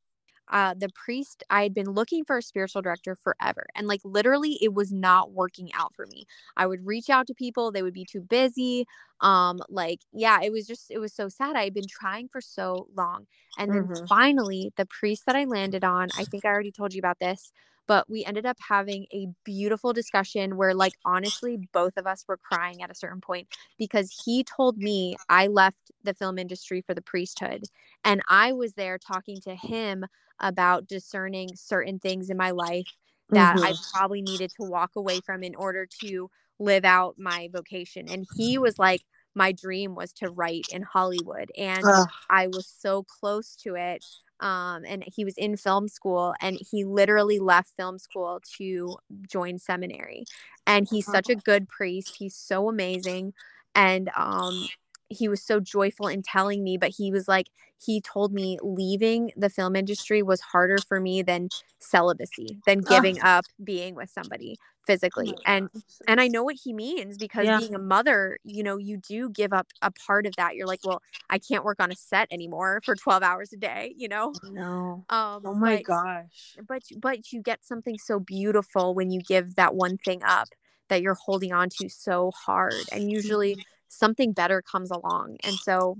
uh, 0.52 0.74
the 0.74 0.90
priest, 0.90 1.44
I 1.50 1.64
had 1.64 1.74
been 1.74 1.90
looking 1.90 2.24
for 2.24 2.38
a 2.38 2.42
spiritual 2.42 2.82
director 2.82 3.16
forever. 3.16 3.66
And 3.76 3.88
like 3.88 4.02
literally, 4.04 4.60
it 4.62 4.74
was 4.74 4.92
not 4.92 5.32
working 5.32 5.70
out 5.74 5.94
for 5.96 6.06
me. 6.08 6.26
I 6.56 6.68
would 6.68 6.86
reach 6.86 7.10
out 7.10 7.28
to 7.28 7.34
people, 7.34 7.72
they 7.72 7.82
would 7.82 7.94
be 7.94 8.06
too 8.06 8.22
busy. 8.22 8.86
Um, 9.22 9.60
like, 9.70 10.02
yeah, 10.12 10.40
it 10.44 10.52
was 10.52 10.68
just, 10.68 10.92
it 10.92 11.00
was 11.00 11.14
so 11.14 11.30
sad. 11.30 11.56
I 11.56 11.64
had 11.64 11.74
been 11.74 11.88
trying 11.90 12.28
for 12.28 12.42
so 12.42 12.88
long. 12.96 13.28
And 13.58 13.72
then 13.72 13.84
mm-hmm. 13.84 14.06
finally, 14.06 14.72
the 14.76 14.86
priest 14.86 15.26
that 15.26 15.36
I 15.36 15.46
landed 15.46 15.84
on, 15.84 16.10
I 16.18 16.26
think 16.26 16.46
I 16.46 16.50
already 16.50 16.72
told 16.72 16.94
you 16.94 17.00
about 17.00 17.20
this, 17.20 17.52
but 17.88 18.10
we 18.10 18.26
ended 18.26 18.46
up 18.46 18.58
having 18.60 19.06
a 19.14 19.28
beautiful 19.44 19.94
discussion 19.94 20.58
where 20.58 20.74
like 20.74 20.94
honestly 21.06 21.58
both 21.74 21.98
of 21.98 22.08
us 22.08 22.26
were 22.28 22.38
crying 22.38 22.82
at 22.82 22.92
a 22.92 22.96
certain 22.96 23.22
point 23.22 23.48
because 23.78 24.24
he 24.26 24.44
told 24.44 24.78
me 24.78 25.16
I 25.30 25.48
left 25.48 25.92
the 26.04 26.14
film 26.14 26.38
industry 26.38 26.82
for 26.82 26.94
the 26.94 27.02
priesthood 27.02 27.64
and 28.04 28.22
I 28.30 28.52
was 28.54 28.74
there 28.74 28.98
talking 28.98 29.40
to 29.42 29.56
him 29.56 30.06
about 30.40 30.88
discerning 30.88 31.50
certain 31.56 32.00
things 32.00 32.30
in 32.30 32.38
my 32.38 32.52
life 32.52 32.88
that 33.30 33.56
mm-hmm. 33.56 33.66
I 33.66 33.74
probably 33.94 34.22
needed 34.22 34.52
to 34.60 34.68
walk 34.68 34.92
away 34.96 35.20
from 35.22 35.44
in 35.44 35.56
order 35.56 35.88
to 36.02 36.30
live 36.60 36.86
out 36.86 37.16
my 37.18 37.50
vocation. 37.52 38.08
And 38.10 38.26
he 38.38 38.58
was 38.58 38.78
like, 38.78 39.02
my 39.36 39.52
dream 39.52 39.96
was 39.96 40.14
to 40.14 40.30
write 40.30 40.66
in 40.72 40.82
Hollywood. 40.82 41.52
And 41.58 41.84
Ugh. 41.86 42.08
I 42.30 42.48
was 42.48 42.68
so 42.68 43.04
close 43.04 43.56
to 43.58 43.76
it. 43.76 44.04
Um, 44.42 44.84
and 44.86 45.04
he 45.16 45.24
was 45.24 45.36
in 45.38 45.56
film 45.56 45.88
school 45.88 46.34
and 46.42 46.58
he 46.60 46.84
literally 46.84 47.40
left 47.40 47.72
film 47.78 47.98
school 48.00 48.42
to 48.58 48.98
join 49.30 49.60
seminary. 49.60 50.26
And 50.68 50.88
he's 50.90 51.06
such 51.06 51.30
a 51.30 51.36
good 51.36 51.70
priest. 51.70 52.18
He's 52.18 52.36
so 52.36 52.68
amazing. 52.68 53.34
And 53.76 54.10
um, 54.16 54.68
he 55.10 55.28
was 55.28 55.42
so 55.42 55.60
joyful 55.60 56.08
in 56.08 56.22
telling 56.22 56.64
me, 56.64 56.78
but 56.78 56.90
he 56.90 57.12
was 57.12 57.28
like, 57.28 57.48
he 57.84 58.02
told 58.02 58.34
me 58.34 58.58
leaving 58.64 59.32
the 59.38 59.50
film 59.50 59.76
industry 59.76 60.22
was 60.22 60.42
harder 60.42 60.78
for 60.88 61.00
me 61.00 61.22
than 61.22 61.50
celibacy, 61.80 62.60
than 62.66 62.80
giving 62.80 63.22
up 63.22 63.46
being 63.64 63.96
with 63.96 64.10
somebody. 64.10 64.58
Physically 64.86 65.34
Oh 65.34 65.42
and 65.46 65.70
and 66.08 66.22
i 66.22 66.28
know 66.28 66.44
what 66.44 66.56
he 66.64 66.74
means 66.74 67.18
because 67.18 67.46
Yeah. 67.46 67.60
being 67.60 67.76
a 67.76 67.80
mother 67.80 68.38
you 68.44 68.64
know 68.64 68.78
you 68.78 68.98
do 68.98 69.30
give 69.30 69.54
up 69.54 69.68
a 69.82 69.92
part 69.92 70.26
of 70.26 70.36
that 70.36 70.56
you're 70.56 70.68
like 70.68 70.82
well 70.84 71.02
i 71.30 71.38
can't 71.40 71.64
work 71.64 71.80
on 71.80 71.92
a 71.92 71.96
set 71.96 72.28
anymore 72.32 72.82
for 72.86 72.96
12 72.96 73.24
hours 73.24 73.54
a 73.54 73.58
day 73.58 73.94
you 73.98 74.08
know 74.08 74.36
no. 74.52 75.06
um 75.10 75.42
Oh 75.46 75.54
my 75.54 75.78
but, 75.78 75.84
gosh. 75.84 76.60
but 76.68 76.84
but 76.98 77.32
you 77.32 77.42
get 77.42 77.66
something 77.66 77.98
so 77.98 78.20
beautiful 78.20 78.94
when 78.96 79.12
you 79.12 79.22
give 79.22 79.56
that 79.56 79.76
one 79.76 79.98
thing 79.98 80.22
up 80.24 80.50
that 80.90 81.02
you're 81.02 81.16
holding 81.16 81.52
on 81.54 81.70
to 81.70 81.90
so 81.90 82.32
hard 82.32 82.90
and 82.92 83.10
usually 83.10 83.60
something 83.88 84.34
better 84.34 84.62
comes 84.62 84.92
along 84.92 85.38
and 85.44 85.60
so 85.60 85.98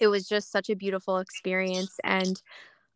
it 0.00 0.08
was 0.08 0.28
just 0.28 0.50
such 0.50 0.68
a 0.70 0.76
beautiful 0.76 1.18
experience 1.18 1.98
and 2.04 2.42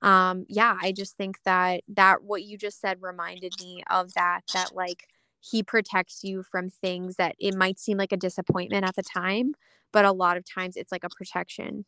um 0.03 0.45
yeah 0.49 0.76
i 0.83 0.93
just 0.93 1.17
think 1.17 1.37
that 1.45 1.83
that 1.88 2.23
what 2.23 2.43
you 2.43 2.59
just 2.59 2.81
said 2.81 2.99
reminded 3.00 3.53
me 3.61 3.83
of 3.91 4.12
that 4.15 4.43
that 4.53 4.75
like 4.75 5.09
he 5.41 5.62
protects 5.62 6.25
you 6.25 6.43
from 6.43 6.69
things 6.69 7.17
that 7.17 7.35
it 7.38 7.55
might 7.55 7.79
seem 7.79 7.97
like 7.97 8.12
a 8.12 8.17
disappointment 8.17 8.85
at 8.85 8.95
the 8.97 9.03
time 9.03 9.55
but 9.93 10.05
a 10.05 10.12
lot 10.12 10.37
of 10.37 10.45
times 10.45 10.76
it's 10.76 10.93
like 10.93 11.05
a 11.05 11.09
protection 11.09 11.85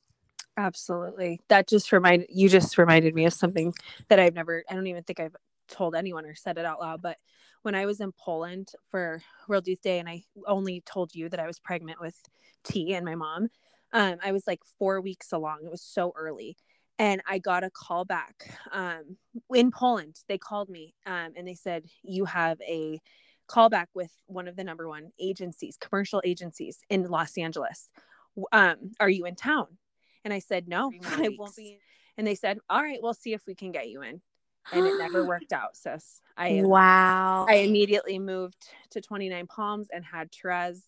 Absolutely. 0.58 1.40
That 1.48 1.68
just 1.68 1.92
reminded 1.92 2.28
you 2.30 2.48
just 2.48 2.78
reminded 2.78 3.14
me 3.14 3.24
of 3.26 3.32
something 3.32 3.72
that 4.08 4.18
I've 4.18 4.34
never 4.34 4.64
I 4.68 4.74
don't 4.74 4.88
even 4.88 5.04
think 5.04 5.20
I've 5.20 5.36
told 5.68 5.94
anyone 5.94 6.26
or 6.26 6.34
said 6.34 6.58
it 6.58 6.64
out 6.64 6.80
loud, 6.80 7.00
but 7.00 7.16
when 7.62 7.76
I 7.76 7.86
was 7.86 8.00
in 8.00 8.12
Poland 8.12 8.72
for 8.90 9.22
World 9.46 9.68
Youth 9.68 9.82
Day 9.82 10.00
and 10.00 10.08
I 10.08 10.24
only 10.46 10.80
told 10.84 11.14
you 11.14 11.28
that 11.28 11.38
I 11.38 11.46
was 11.46 11.60
pregnant 11.60 12.00
with 12.00 12.16
T 12.64 12.94
and 12.94 13.04
my 13.04 13.14
mom, 13.14 13.48
um, 13.92 14.16
I 14.22 14.32
was 14.32 14.46
like 14.46 14.60
four 14.78 15.00
weeks 15.00 15.32
along. 15.32 15.60
It 15.64 15.70
was 15.70 15.82
so 15.82 16.12
early. 16.16 16.56
And 16.98 17.22
I 17.28 17.38
got 17.38 17.62
a 17.62 17.70
call 17.70 18.04
back 18.04 18.50
um, 18.72 19.16
in 19.54 19.70
Poland. 19.70 20.16
They 20.28 20.38
called 20.38 20.68
me 20.68 20.94
um, 21.06 21.32
and 21.36 21.46
they 21.46 21.54
said, 21.54 21.84
You 22.02 22.24
have 22.24 22.60
a 22.60 23.00
callback 23.48 23.86
with 23.94 24.12
one 24.26 24.46
of 24.46 24.56
the 24.56 24.64
number 24.64 24.88
one 24.88 25.10
agencies, 25.18 25.76
commercial 25.80 26.22
agencies 26.24 26.78
in 26.88 27.04
Los 27.04 27.36
Angeles. 27.38 27.88
Um, 28.52 28.92
are 29.00 29.08
you 29.08 29.24
in 29.24 29.34
town? 29.34 29.66
And 30.24 30.32
I 30.32 30.38
said, 30.38 30.68
no, 30.68 30.92
I 31.04 31.30
won't 31.36 31.56
be. 31.56 31.80
And 32.16 32.26
they 32.26 32.34
said, 32.34 32.58
all 32.68 32.82
right, 32.82 32.98
we'll 33.02 33.14
see 33.14 33.32
if 33.32 33.42
we 33.46 33.54
can 33.54 33.72
get 33.72 33.88
you 33.88 34.02
in. 34.02 34.20
And 34.72 34.86
it 34.86 34.98
never 34.98 35.24
worked 35.26 35.52
out, 35.52 35.76
sis. 35.76 36.20
I 36.36 36.62
wow 36.62 37.46
I 37.48 37.56
immediately 37.56 38.18
moved 38.18 38.68
to 38.90 39.00
29 39.00 39.46
Palms 39.46 39.88
and 39.92 40.04
had 40.04 40.30
Therese 40.30 40.82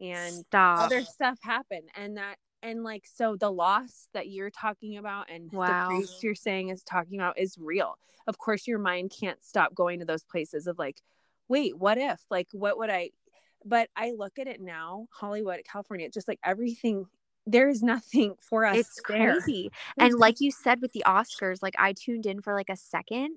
and 0.00 0.34
stop 0.34 0.80
other 0.80 1.02
stuff 1.02 1.38
happened. 1.42 1.88
And 1.94 2.16
that, 2.16 2.36
and 2.64 2.82
like, 2.82 3.04
so 3.06 3.36
the 3.36 3.50
loss 3.52 4.08
that 4.14 4.28
you're 4.28 4.50
talking 4.50 4.96
about 4.96 5.30
and 5.30 5.50
Wow. 5.52 5.68
the 5.88 5.94
priest 5.94 6.22
you're 6.24 6.34
saying 6.34 6.70
is 6.70 6.82
talking 6.82 7.20
about 7.20 7.38
is 7.38 7.56
real. 7.58 7.98
Of 8.26 8.38
course, 8.38 8.66
your 8.66 8.78
mind 8.78 9.12
can't 9.18 9.42
stop 9.44 9.74
going 9.74 10.00
to 10.00 10.04
those 10.06 10.24
places 10.24 10.66
of 10.66 10.78
like, 10.78 11.02
wait, 11.48 11.76
what 11.78 11.98
if? 11.98 12.22
Like, 12.30 12.48
what 12.52 12.78
would 12.78 12.90
I? 12.90 13.10
But 13.64 13.88
I 13.96 14.12
look 14.16 14.38
at 14.38 14.48
it 14.48 14.60
now, 14.60 15.06
Hollywood, 15.12 15.60
California, 15.70 16.08
just 16.10 16.26
like 16.26 16.40
everything, 16.44 17.06
there 17.46 17.68
is 17.68 17.82
nothing 17.82 18.34
for 18.40 18.64
us. 18.64 18.78
it's 18.78 19.00
there. 19.06 19.34
crazy 19.34 19.70
and 19.98 20.14
like 20.14 20.40
you 20.40 20.50
said 20.50 20.80
with 20.80 20.92
the 20.94 21.02
oscars 21.06 21.58
like 21.62 21.74
i 21.78 21.92
tuned 21.92 22.24
in 22.24 22.40
for 22.40 22.54
like 22.54 22.70
a 22.70 22.76
second 22.76 23.36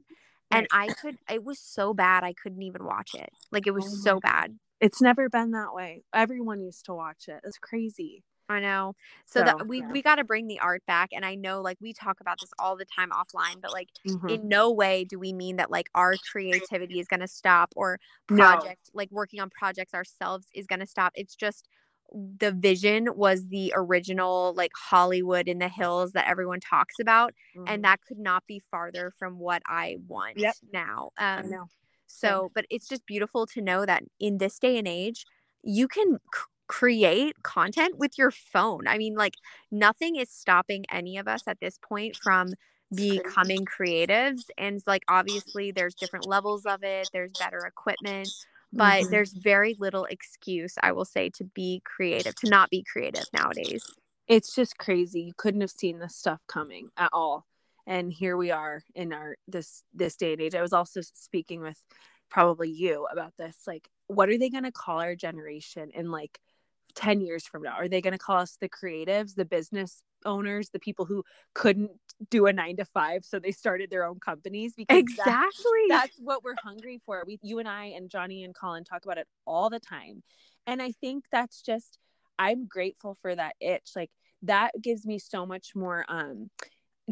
and 0.50 0.66
i 0.72 0.88
could 1.02 1.18
it 1.30 1.44
was 1.44 1.60
so 1.60 1.94
bad 1.94 2.24
i 2.24 2.32
couldn't 2.32 2.62
even 2.62 2.86
watch 2.86 3.12
it 3.14 3.30
like 3.52 3.68
it 3.68 3.74
was 3.74 3.86
Oh 3.86 4.04
so 4.04 4.20
bad 4.22 4.58
It's 4.80 5.02
never 5.02 5.28
been 5.28 5.52
that 5.52 5.74
way. 5.74 6.04
Everyone 6.14 6.62
used 6.62 6.86
to 6.86 6.94
watch 6.94 7.28
it. 7.28 7.42
It's 7.44 7.58
crazy. 7.58 8.24
I 8.50 8.60
know 8.60 8.94
so, 9.25 9.42
So, 9.42 9.44
that 9.44 9.68
we 9.68 9.84
yeah. 9.84 9.88
we 9.89 10.01
got 10.01 10.16
to 10.16 10.24
bring 10.24 10.48
the 10.48 10.60
art 10.60 10.84
back 10.86 11.10
and 11.13 11.25
i 11.25 11.36
know 11.36 11.62
like 11.62 11.77
we 11.82 11.94
talk 11.94 12.20
about 12.22 12.39
this 12.39 12.51
all 12.60 12.75
the 12.77 12.86
time 12.86 13.10
offline 13.12 13.62
but 13.62 13.72
like 13.72 13.89
Mhm. 14.06 14.27
in 14.27 14.48
no 14.48 14.72
way 14.72 15.04
do 15.06 15.20
we 15.20 15.34
mean 15.34 15.56
that 15.58 15.72
like 15.72 15.89
our 15.96 16.18
creativity 16.18 17.00
is 17.00 17.08
going 17.08 17.20
to 17.20 17.27
stop 17.27 17.74
or 17.75 18.00
No. 18.30 18.72
project 18.72 18.89
like 18.94 19.10
working 19.12 19.39
on 19.39 19.50
projects 19.50 19.94
ourselves 19.94 20.48
is 20.54 20.66
going 20.68 20.80
to 20.80 20.86
stop 20.88 21.12
it's 21.16 21.36
just 21.36 21.68
the 22.13 22.51
vision 22.54 23.08
was 23.16 23.50
the 23.50 23.74
original 23.75 24.54
like 24.56 24.72
hollywood 24.75 25.48
in 25.50 25.60
the 25.60 25.68
hills 25.68 26.13
that 26.13 26.27
everyone 26.27 26.60
talks 26.60 27.00
about 27.00 27.34
Mhm. 27.54 27.66
and 27.66 27.84
that 27.84 28.00
could 28.01 28.18
not 28.18 28.46
be 28.48 28.60
farther 28.72 29.12
from 29.12 29.39
what 29.39 29.62
I 29.68 29.98
want 30.08 30.38
Yep. 30.38 30.58
now. 30.72 31.10
Um, 31.18 31.60
so, 32.06 32.50
but 32.56 32.66
it's 32.70 32.88
just 32.88 33.06
beautiful 33.06 33.46
to 33.48 33.62
know 33.62 33.86
that 33.86 34.04
in 34.22 34.38
this 34.38 34.58
day 34.58 34.77
and 34.77 34.88
age, 34.88 35.25
you 35.62 35.89
can 35.89 36.20
c- 36.34 36.42
create 36.68 37.36
content 37.44 37.98
with 37.98 38.18
your 38.18 38.32
phone. 38.32 38.88
I 38.88 38.98
mean, 38.98 39.16
like 39.16 39.36
nothing 39.72 40.16
is 40.18 40.30
stopping 40.32 40.86
any 40.92 41.18
of 41.18 41.28
us 41.28 41.44
at 41.48 41.60
this 41.60 41.78
point 41.78 42.18
from 42.18 42.54
becoming 42.94 43.66
creatives. 43.66 44.44
And 44.58 44.82
like 44.88 45.04
obviously, 45.08 45.72
there's 45.72 45.96
different 45.96 46.26
levels 46.26 46.66
of 46.66 46.84
it. 46.84 47.10
There's 47.14 47.34
better 47.34 47.66
equipment. 47.66 48.34
But 48.74 49.06
Mhm. 49.06 49.10
there's 49.10 49.34
very 49.34 49.76
little 49.80 50.06
excuse, 50.06 50.76
I 50.84 50.92
will 50.92 51.06
say, 51.06 51.30
to 51.36 51.44
be 51.46 51.82
creative, 51.86 52.36
to 52.38 52.48
not 52.48 52.70
be 52.70 52.84
creative 52.84 53.28
nowadays. 53.34 53.96
it's 54.28 54.54
just 54.54 54.78
crazy. 54.78 55.22
You 55.22 55.34
couldn't 55.38 55.62
have 55.62 55.72
seen 55.72 56.00
this 56.00 56.16
stuff 56.16 56.42
coming 56.48 56.90
at 56.98 57.10
all. 57.14 57.46
And 57.86 58.12
here 58.12 58.36
we 58.36 58.52
are 58.52 58.84
in 58.96 59.14
our 59.14 59.38
this 59.48 59.84
this 59.94 60.18
day 60.18 60.34
and 60.34 60.42
age. 60.42 60.56
I 60.56 60.62
was 60.62 60.74
also 60.74 61.00
speaking 61.02 61.62
with 61.62 61.82
probably 62.30 62.70
you 62.70 63.06
about 63.12 63.34
this. 63.38 63.64
Like, 63.66 63.90
what 64.08 64.30
are 64.30 64.38
they 64.38 64.50
gonna 64.50 64.72
call 64.74 65.00
our 65.00 65.16
generation 65.16 65.90
in 65.94 66.12
like 66.12 66.40
10 66.98 67.22
years 67.22 67.46
from 67.48 67.63
now? 67.63 67.74
Are 67.74 67.88
they 67.88 68.01
gonna 68.01 68.18
call 68.18 68.39
us 68.39 68.58
the 68.60 68.68
creatives, 68.68 69.36
the 69.36 69.46
business 69.46 70.04
owners, 70.25 70.70
the 70.72 70.80
people 70.80 71.06
who 71.06 71.24
couldn't 71.54 71.92
do 72.30 72.48
a 72.48 72.54
nine 72.54 72.75
to 72.77 72.86
five, 72.86 73.24
so 73.24 73.39
they 73.39 73.51
started 73.51 73.89
their 73.89 74.04
own 74.04 74.20
companies? 74.20 74.74
Because 74.75 74.98
Exactly. 74.98 75.72
that's 75.88 76.18
what 76.20 76.44
we're 76.44 76.56
hungry 76.62 77.00
for. 77.06 77.24
We, 77.25 77.39
you 77.42 77.60
and 77.60 77.68
I, 77.70 77.86
and 77.86 78.10
Johnny 78.10 78.44
and 78.44 78.54
Colin 78.54 78.84
talk 78.84 79.06
about 79.06 79.18
it 79.18 79.27
all 79.46 79.70
the 79.70 79.80
time, 79.80 80.24
and 80.66 80.82
I 80.82 80.92
think 80.92 81.25
that's 81.32 81.62
just. 81.62 82.00
I'm 82.39 82.68
grateful 82.68 83.18
for 83.20 83.36
that 83.36 83.56
itch. 83.60 83.94
Like 83.96 84.12
that 84.44 84.72
gives 84.80 85.08
me 85.08 85.18
so 85.18 85.48
much 85.48 85.72
more 85.75 86.06
um 86.08 86.51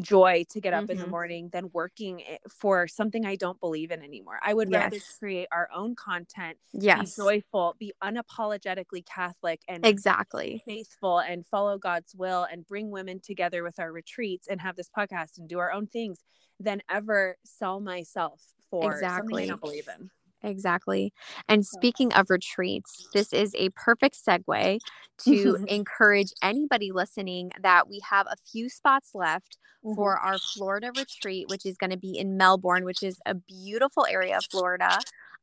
joy 0.00 0.44
to 0.50 0.60
get 0.60 0.74
up 0.74 0.90
in 0.90 0.98
the 0.98 1.06
Mhm. 1.06 1.10
morning 1.10 1.48
than 1.50 1.70
working 1.72 2.22
for 2.50 2.86
something 2.86 3.24
I 3.24 3.36
don't 3.36 3.58
believe 3.60 3.90
in 3.90 4.02
anymore. 4.02 4.38
I 4.42 4.52
would 4.54 4.70
rather 4.70 4.98
create 5.18 5.48
our 5.50 5.68
own 5.72 5.94
content, 5.94 6.58
yes. 6.72 7.16
be 7.16 7.22
joyful, 7.22 7.74
be 7.78 7.92
unapologetically 8.02 9.04
Catholic, 9.06 9.62
and 9.68 9.84
Exactly. 9.86 10.62
faithful 10.66 11.18
and 11.20 11.46
follow 11.46 11.78
God's 11.78 12.14
will 12.14 12.44
and 12.44 12.66
bring 12.66 12.90
women 12.90 13.20
together 13.20 13.62
with 13.62 13.78
our 13.78 13.90
retreats 13.92 14.46
and 14.48 14.60
have 14.60 14.76
this 14.76 14.90
podcast 14.90 15.38
and 15.38 15.48
do 15.48 15.58
our 15.58 15.72
own 15.72 15.86
things 15.86 16.24
than 16.60 16.82
ever 16.90 17.36
sell 17.44 17.80
myself 17.80 18.54
for 18.70 18.92
something 18.92 19.06
Exactly. 19.06 19.42
I 19.44 19.46
don't 19.46 19.60
believe 19.60 19.88
in. 19.88 20.10
Exactly. 20.46 21.12
And 21.48 21.66
speaking 21.66 22.12
of 22.12 22.30
retreats, 22.30 23.08
this 23.12 23.32
is 23.32 23.54
a 23.58 23.70
perfect 23.70 24.16
segue 24.16 24.78
to 25.24 25.58
encourage 25.68 26.32
anybody 26.42 26.92
listening 26.92 27.50
that 27.60 27.88
we 27.88 28.00
have 28.08 28.26
a 28.30 28.36
few 28.36 28.68
spots 28.68 29.10
left 29.14 29.58
for 29.94 30.16
our 30.16 30.38
Florida 30.38 30.90
retreat, 30.96 31.48
which 31.48 31.66
is 31.66 31.76
going 31.76 31.90
to 31.90 31.96
be 31.96 32.16
in 32.18 32.36
Melbourne, 32.36 32.84
which 32.84 33.02
is 33.02 33.18
a 33.26 33.34
beautiful 33.34 34.06
area 34.08 34.36
of 34.36 34.44
Florida. 34.50 34.98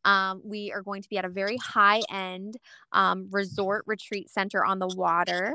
Um, 0.05 0.41
we 0.43 0.71
are 0.73 0.81
going 0.81 1.01
to 1.01 1.09
be 1.09 1.17
at 1.17 1.25
a 1.25 1.29
very 1.29 1.57
high 1.57 2.01
end 2.09 2.57
um, 2.91 3.27
resort 3.31 3.83
retreat 3.87 4.29
center 4.29 4.63
on 4.65 4.79
the 4.79 4.87
water. 4.87 5.53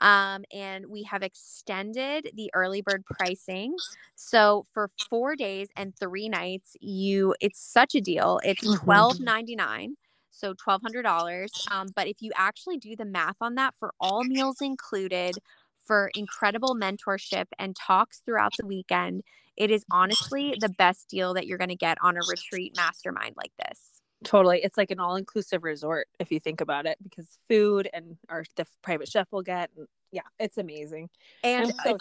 Um, 0.00 0.44
and 0.52 0.86
we 0.88 1.02
have 1.04 1.22
extended 1.22 2.30
the 2.34 2.50
early 2.54 2.82
bird 2.82 3.04
pricing. 3.06 3.78
So 4.14 4.64
for 4.72 4.88
four 5.08 5.36
days 5.36 5.68
and 5.76 5.94
three 5.98 6.28
nights, 6.28 6.76
you 6.80 7.34
it's 7.40 7.60
such 7.60 7.94
a 7.94 8.00
deal. 8.00 8.40
It's 8.44 8.66
Mhm. 8.66 8.70
twelve 8.70 9.18
ninety 9.20 9.56
nine, 9.56 9.96
so 10.30 10.54
twelve 10.54 10.82
hundred 10.82 11.02
dollars. 11.02 11.60
Um, 11.70 11.92
but 11.94 12.06
if 12.08 12.22
you 12.22 12.32
actually 12.36 12.76
do 12.78 12.96
the 12.96 13.04
math 13.04 13.36
on 13.40 13.54
that, 13.56 13.74
for 13.78 13.92
all 14.00 14.24
meals 14.24 14.60
included, 14.60 15.38
for 15.84 16.10
incredible 16.14 16.74
mentorship 16.76 17.46
and 17.58 17.74
talks 17.76 18.20
throughout 18.24 18.56
the 18.58 18.66
weekend, 18.66 19.22
it 19.56 19.70
is 19.70 19.84
honestly 19.90 20.54
the 20.60 20.68
best 20.68 21.08
deal 21.08 21.34
that 21.34 21.46
you're 21.46 21.58
going 21.58 21.68
to 21.70 21.76
get 21.76 21.98
on 22.02 22.16
a 22.16 22.24
retreat 22.24 22.74
mastermind 22.74 23.34
like 23.36 23.52
this. 23.58 23.87
Totally. 24.24 24.60
It's 24.62 24.76
like 24.76 24.90
an 24.90 24.98
all 24.98 25.16
inclusive 25.16 25.62
resort 25.62 26.08
if 26.18 26.32
you 26.32 26.40
think 26.40 26.60
about 26.60 26.86
it 26.86 26.98
because 27.02 27.38
food 27.48 27.88
and 27.92 28.16
our 28.28 28.44
the 28.56 28.66
private 28.82 29.08
chef 29.08 29.28
will 29.30 29.42
get. 29.42 29.70
And 29.76 29.86
yeah, 30.10 30.22
it's 30.38 30.58
amazing. 30.58 31.10
And 31.44 31.72
so. 31.84 31.98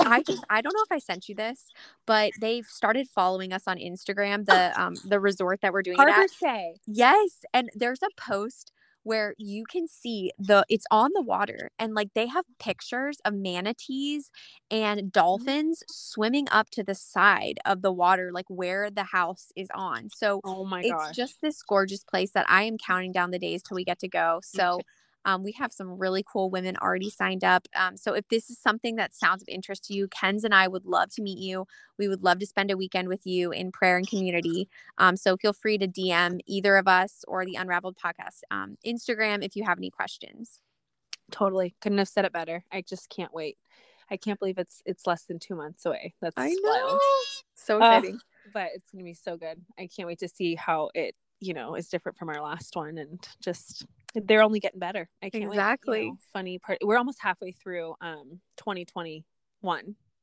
I 0.00 0.22
just 0.22 0.44
I 0.48 0.60
don't 0.60 0.72
know 0.72 0.82
if 0.82 0.92
I 0.92 0.98
sent 0.98 1.28
you 1.28 1.34
this, 1.34 1.70
but 2.06 2.32
they've 2.40 2.64
started 2.64 3.08
following 3.08 3.52
us 3.52 3.64
on 3.66 3.78
Instagram, 3.78 4.46
the 4.46 4.72
um 4.80 4.94
the 5.04 5.20
resort 5.20 5.60
that 5.60 5.72
we're 5.72 5.82
doing 5.82 5.96
it 5.98 6.02
Harbor 6.02 6.22
at. 6.22 6.30
Say. 6.30 6.76
Yes, 6.86 7.44
and 7.52 7.68
there's 7.74 8.02
a 8.02 8.08
post 8.16 8.72
where 9.04 9.34
you 9.38 9.64
can 9.70 9.88
see 9.88 10.30
the 10.38 10.64
it's 10.68 10.86
on 10.90 11.10
the 11.14 11.22
water 11.22 11.70
and 11.78 11.94
like 11.94 12.10
they 12.14 12.26
have 12.26 12.44
pictures 12.58 13.18
of 13.24 13.34
manatees 13.34 14.30
and 14.70 15.00
mm-hmm. 15.00 15.08
dolphins 15.08 15.82
swimming 15.88 16.46
up 16.50 16.70
to 16.70 16.82
the 16.84 16.94
side 16.94 17.58
of 17.64 17.82
the 17.82 17.92
water 17.92 18.30
like 18.32 18.46
where 18.48 18.90
the 18.90 19.04
house 19.04 19.52
is 19.56 19.68
on. 19.74 20.10
So 20.10 20.42
Oh 20.44 20.64
my 20.64 20.82
god 20.82 20.98
it's 20.98 21.08
gosh. 21.08 21.16
just 21.16 21.40
this 21.42 21.62
gorgeous 21.62 22.04
place 22.04 22.32
that 22.32 22.46
I 22.48 22.62
am 22.64 22.78
counting 22.78 23.12
down 23.12 23.30
the 23.30 23.38
days 23.38 23.62
till 23.62 23.76
we 23.76 23.84
get 23.84 23.98
to 24.00 24.08
go. 24.08 24.40
So 24.44 24.82
Um, 25.24 25.42
we 25.42 25.52
have 25.52 25.72
some 25.72 25.98
really 25.98 26.24
cool 26.30 26.50
women 26.50 26.76
already 26.78 27.10
signed 27.10 27.44
up. 27.44 27.66
Um, 27.74 27.96
so 27.96 28.14
if 28.14 28.26
this 28.28 28.48
is 28.50 28.58
something 28.58 28.96
that 28.96 29.14
sounds 29.14 29.42
of 29.42 29.48
interest 29.48 29.84
to 29.84 29.94
you, 29.94 30.08
Kenz 30.08 30.44
and 30.44 30.54
I 30.54 30.68
would 30.68 30.86
love 30.86 31.10
to 31.14 31.22
meet 31.22 31.38
you. 31.38 31.66
We 31.98 32.08
would 32.08 32.22
love 32.22 32.38
to 32.38 32.46
spend 32.46 32.70
a 32.70 32.76
weekend 32.76 33.08
with 33.08 33.26
you 33.26 33.50
in 33.50 33.72
prayer 33.72 33.96
and 33.96 34.08
community. 34.08 34.68
Um, 34.96 35.16
so 35.16 35.36
feel 35.36 35.52
free 35.52 35.76
to 35.78 35.86
DM 35.88 36.38
either 36.46 36.76
of 36.76 36.88
us 36.88 37.24
or 37.28 37.44
the 37.44 37.56
Unraveled 37.56 37.96
Podcast 38.02 38.40
um, 38.50 38.78
Instagram 38.86 39.44
if 39.44 39.54
you 39.56 39.64
have 39.64 39.78
any 39.78 39.90
questions. 39.90 40.60
Totally. 41.30 41.74
Couldn't 41.82 41.98
have 41.98 42.08
said 42.08 42.24
it 42.24 42.32
better. 42.32 42.64
I 42.72 42.82
just 42.82 43.10
can't 43.10 43.34
wait. 43.34 43.58
I 44.10 44.16
can't 44.16 44.38
believe 44.38 44.56
it's 44.56 44.80
it's 44.86 45.06
less 45.06 45.24
than 45.24 45.38
two 45.38 45.54
months 45.54 45.84
away. 45.84 46.14
That's 46.22 46.34
I 46.38 46.48
know. 46.48 46.56
wild. 46.86 47.00
So 47.54 47.74
Uh, 47.82 47.98
exciting. 47.98 48.20
but 48.54 48.68
it's 48.74 48.90
gonna 48.90 49.04
be 49.04 49.12
so 49.12 49.36
good. 49.36 49.60
I 49.78 49.86
can't 49.94 50.06
wait 50.06 50.20
to 50.20 50.28
see 50.28 50.54
how 50.54 50.88
it, 50.94 51.14
you 51.40 51.52
know, 51.52 51.74
is 51.74 51.88
different 51.90 52.16
from 52.16 52.30
our 52.30 52.40
last 52.42 52.74
one 52.74 52.96
and 52.96 53.22
just 53.42 53.84
they're 54.14 54.42
only 54.42 54.60
getting 54.60 54.80
better. 54.80 55.08
I 55.22 55.30
can't 55.30 55.44
wait, 55.44 55.46
you 55.46 55.52
Exactly. 55.52 56.06
know. 56.10 56.16
funny 56.32 56.58
part 56.58 56.78
we're 56.82 56.96
almost 56.98 57.18
halfway 57.20 57.52
through 57.52 57.94
um 58.00 58.40
2021. 58.56 59.22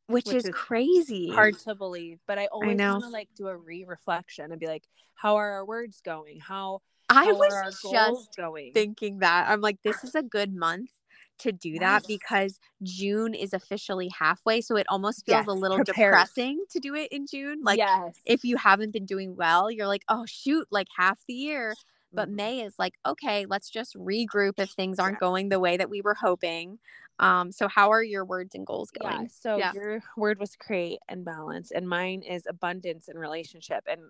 which, 0.08 0.26
which 0.26 0.36
is, 0.36 0.46
is 0.46 0.52
crazy. 0.54 1.32
Hard 1.32 1.58
to 1.60 1.76
believe, 1.76 2.20
but 2.28 2.38
I 2.38 2.48
always 2.48 2.78
want 2.80 3.04
to 3.04 3.10
like 3.10 3.30
do 3.36 3.48
a 3.48 3.56
re-reflection 3.58 4.52
and 4.52 4.60
be 4.60 4.68
like, 4.68 4.84
how 5.16 5.36
are 5.36 5.52
our 5.54 5.66
words 5.66 6.02
going? 6.04 6.40
How, 6.40 6.82
I 7.10 7.26
how 7.26 7.36
was 7.36 7.54
are 7.54 7.64
our 7.64 7.72
just 7.72 8.36
going? 8.38 8.72
thinking 8.74 9.20
that. 9.20 9.48
I'm 9.50 9.62
like, 9.62 9.82
this 9.84 10.04
is 10.04 10.14
a 10.16 10.22
good 10.24 10.54
month 10.54 10.92
to 11.40 11.52
do 11.52 11.80
that 11.80 12.04
Yes. 12.04 12.06
because 12.08 12.60
June 12.84 13.34
is 13.34 13.52
officially 13.54 14.10
halfway. 14.18 14.62
So 14.62 14.78
it 14.78 14.86
almost 14.90 15.26
feels 15.26 15.40
Yes, 15.40 15.48
a 15.48 15.52
little 15.54 15.78
prepared. 15.78 16.14
depressing 16.14 16.64
to 16.70 16.80
do 16.80 16.96
it 16.96 17.12
in 17.12 17.26
June. 17.28 17.62
Like, 17.64 17.78
yes. 17.78 18.16
if 18.26 18.44
you 18.44 18.56
haven't 18.58 18.92
been 18.94 19.06
doing 19.06 19.36
well, 19.36 19.70
you're 19.72 19.88
like, 19.88 20.04
oh, 20.08 20.26
shoot, 20.28 20.66
like 20.72 20.88
half 20.98 21.20
the 21.28 21.34
year. 21.34 21.74
But 22.16 22.30
Mhm. 22.30 22.36
May 22.36 22.62
is 22.62 22.76
like, 22.80 22.96
okay, 23.06 23.46
let's 23.46 23.70
just 23.70 23.96
regroup 23.96 24.54
if 24.58 24.72
things 24.72 25.00
aren't 25.00 25.18
Yeah. 25.18 25.20
going 25.20 25.50
the 25.50 25.60
way 25.60 25.78
that 25.78 25.90
we 25.90 26.02
were 26.02 26.16
hoping. 26.16 26.80
Um, 27.20 27.52
so 27.52 27.68
how 27.68 27.92
are 27.92 28.04
your 28.04 28.26
words 28.26 28.56
and 28.56 28.66
goals 28.66 28.92
Yeah. 28.92 29.00
going? 29.02 29.30
So 29.30 29.60
Yeah. 29.60 29.72
your 29.72 30.02
word 30.18 30.40
was 30.40 30.56
create 30.56 31.00
and 31.08 31.26
balance, 31.26 31.72
and 31.72 31.88
mine 31.90 32.24
is 32.24 32.46
abundance 32.48 33.08
and 33.08 33.20
relationship. 33.20 33.84
And 33.88 34.02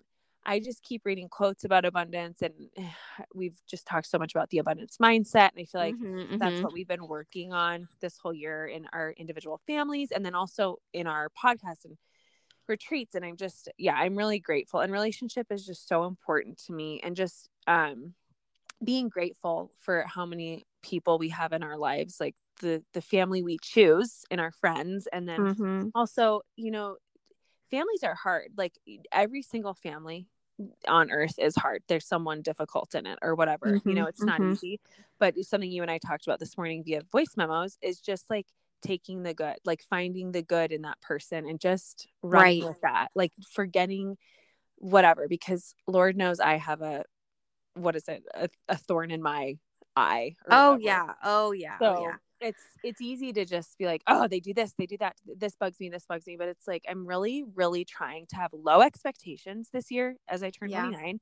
I 0.44 0.60
just 0.60 0.82
keep 0.82 1.04
reading 1.04 1.28
quotes 1.28 1.64
about 1.64 1.84
abundance, 1.84 2.42
and 2.42 2.70
we've 3.34 3.60
just 3.66 3.86
talked 3.86 4.06
so 4.06 4.18
much 4.18 4.34
about 4.34 4.50
the 4.50 4.58
abundance 4.58 4.98
mindset. 4.98 5.50
And 5.52 5.60
I 5.60 5.64
feel 5.64 5.80
like 5.80 5.96
Mhm, 5.96 6.28
that's 6.38 6.62
mhm. 6.62 6.62
what 6.62 6.72
we've 6.72 6.88
been 6.88 7.06
working 7.08 7.52
on 7.52 7.88
this 8.00 8.18
whole 8.18 8.34
year 8.34 8.66
in 8.66 8.86
our 8.92 9.12
individual 9.12 9.60
families, 9.66 10.10
and 10.12 10.24
then 10.24 10.34
also 10.34 10.78
in 10.92 11.06
our 11.06 11.30
podcast 11.30 11.84
and 11.84 11.96
retreats. 12.68 13.14
And 13.14 13.24
I'm 13.24 13.36
just, 13.36 13.68
yeah, 13.78 13.94
I'm 13.94 14.16
really 14.16 14.40
grateful. 14.40 14.80
And 14.80 14.92
relationship 14.92 15.48
is 15.50 15.66
just 15.66 15.88
so 15.88 16.04
important 16.04 16.58
to 16.66 16.72
me, 16.72 17.00
and 17.02 17.16
just 17.16 17.48
um, 17.66 18.14
being 18.84 19.08
grateful 19.08 19.72
for 19.80 20.04
how 20.06 20.26
many 20.26 20.64
people 20.82 21.18
we 21.18 21.30
have 21.30 21.52
in 21.52 21.62
our 21.62 21.78
lives, 21.78 22.18
like 22.20 22.36
the 22.60 22.84
the 22.94 23.02
family 23.02 23.42
we 23.42 23.58
choose 23.62 24.24
and 24.30 24.40
our 24.40 24.52
friends, 24.52 25.08
and 25.12 25.28
then 25.28 25.46
Mhm. 25.46 25.92
also 25.94 26.42
you 26.56 26.70
know 26.70 26.96
families 27.70 28.02
are 28.02 28.14
hard 28.14 28.52
like 28.56 28.74
every 29.12 29.42
single 29.42 29.74
family 29.74 30.26
on 30.88 31.10
earth 31.10 31.38
is 31.38 31.54
hard 31.56 31.82
there's 31.88 32.06
someone 32.06 32.40
difficult 32.42 32.94
in 32.94 33.06
it 33.06 33.18
or 33.22 33.34
whatever 33.34 33.78
you 33.84 33.94
Mhm, 33.94 33.96
know 33.96 34.06
it's 34.06 34.26
not 34.26 34.42
mhm. 34.42 34.42
easy 34.42 34.80
but 35.18 35.34
something 35.44 35.70
you 35.70 35.82
and 35.82 35.90
i 35.90 35.98
talked 35.98 36.26
about 36.26 36.38
this 36.40 36.56
morning 36.56 36.82
via 36.84 37.02
voice 37.12 37.36
memos 37.36 37.76
is 37.82 38.00
just 38.00 38.30
like 38.30 38.46
taking 38.82 39.22
the 39.22 39.34
good 39.34 39.56
like 39.64 39.82
finding 39.82 40.32
the 40.32 40.42
good 40.42 40.72
in 40.72 40.82
that 40.82 41.00
person 41.02 41.46
and 41.46 41.60
just 41.60 42.08
running 42.22 42.58
Right. 42.58 42.62
with 42.62 42.80
that 42.80 43.08
like 43.14 43.32
forgetting 43.52 44.16
whatever 44.76 45.28
because 45.28 45.74
lord 45.86 46.16
knows 46.16 46.40
i 46.40 46.56
have 46.56 46.82
a 46.82 47.04
what 47.76 47.96
is 47.96 48.08
it 48.08 48.24
a, 48.34 48.48
a 48.68 48.76
thorn 48.76 49.10
in 49.10 49.22
my 49.22 49.56
eye 49.96 50.34
Oh 50.50 50.72
whatever. 50.74 50.82
yeah. 50.82 51.12
Oh 51.24 51.52
yeah. 51.52 51.76
Oh, 51.80 51.94
so 51.94 51.96
oh 51.96 52.00
yeah. 52.02 52.48
it's 52.48 52.62
it's 52.82 53.00
easy 53.00 53.32
to 53.32 53.44
just 53.44 53.78
be 53.78 53.86
like, 53.86 54.02
oh, 54.06 54.28
they 54.28 54.40
do 54.40 54.52
this, 54.54 54.74
they 54.78 54.86
do 54.86 54.96
that. 54.98 55.16
This 55.26 55.54
bugs 55.56 55.80
me, 55.80 55.88
this 55.88 56.06
bugs 56.06 56.26
me. 56.26 56.36
But 56.36 56.48
it's 56.48 56.66
like 56.68 56.84
I'm 56.88 57.06
really, 57.06 57.44
really 57.54 57.84
trying 57.84 58.26
to 58.28 58.36
have 58.36 58.50
low 58.52 58.80
expectations 58.82 59.70
this 59.72 59.90
year 59.90 60.16
as 60.28 60.42
I 60.42 60.50
turn 60.50 60.70
Yeah. 60.70 60.82
29 60.82 61.20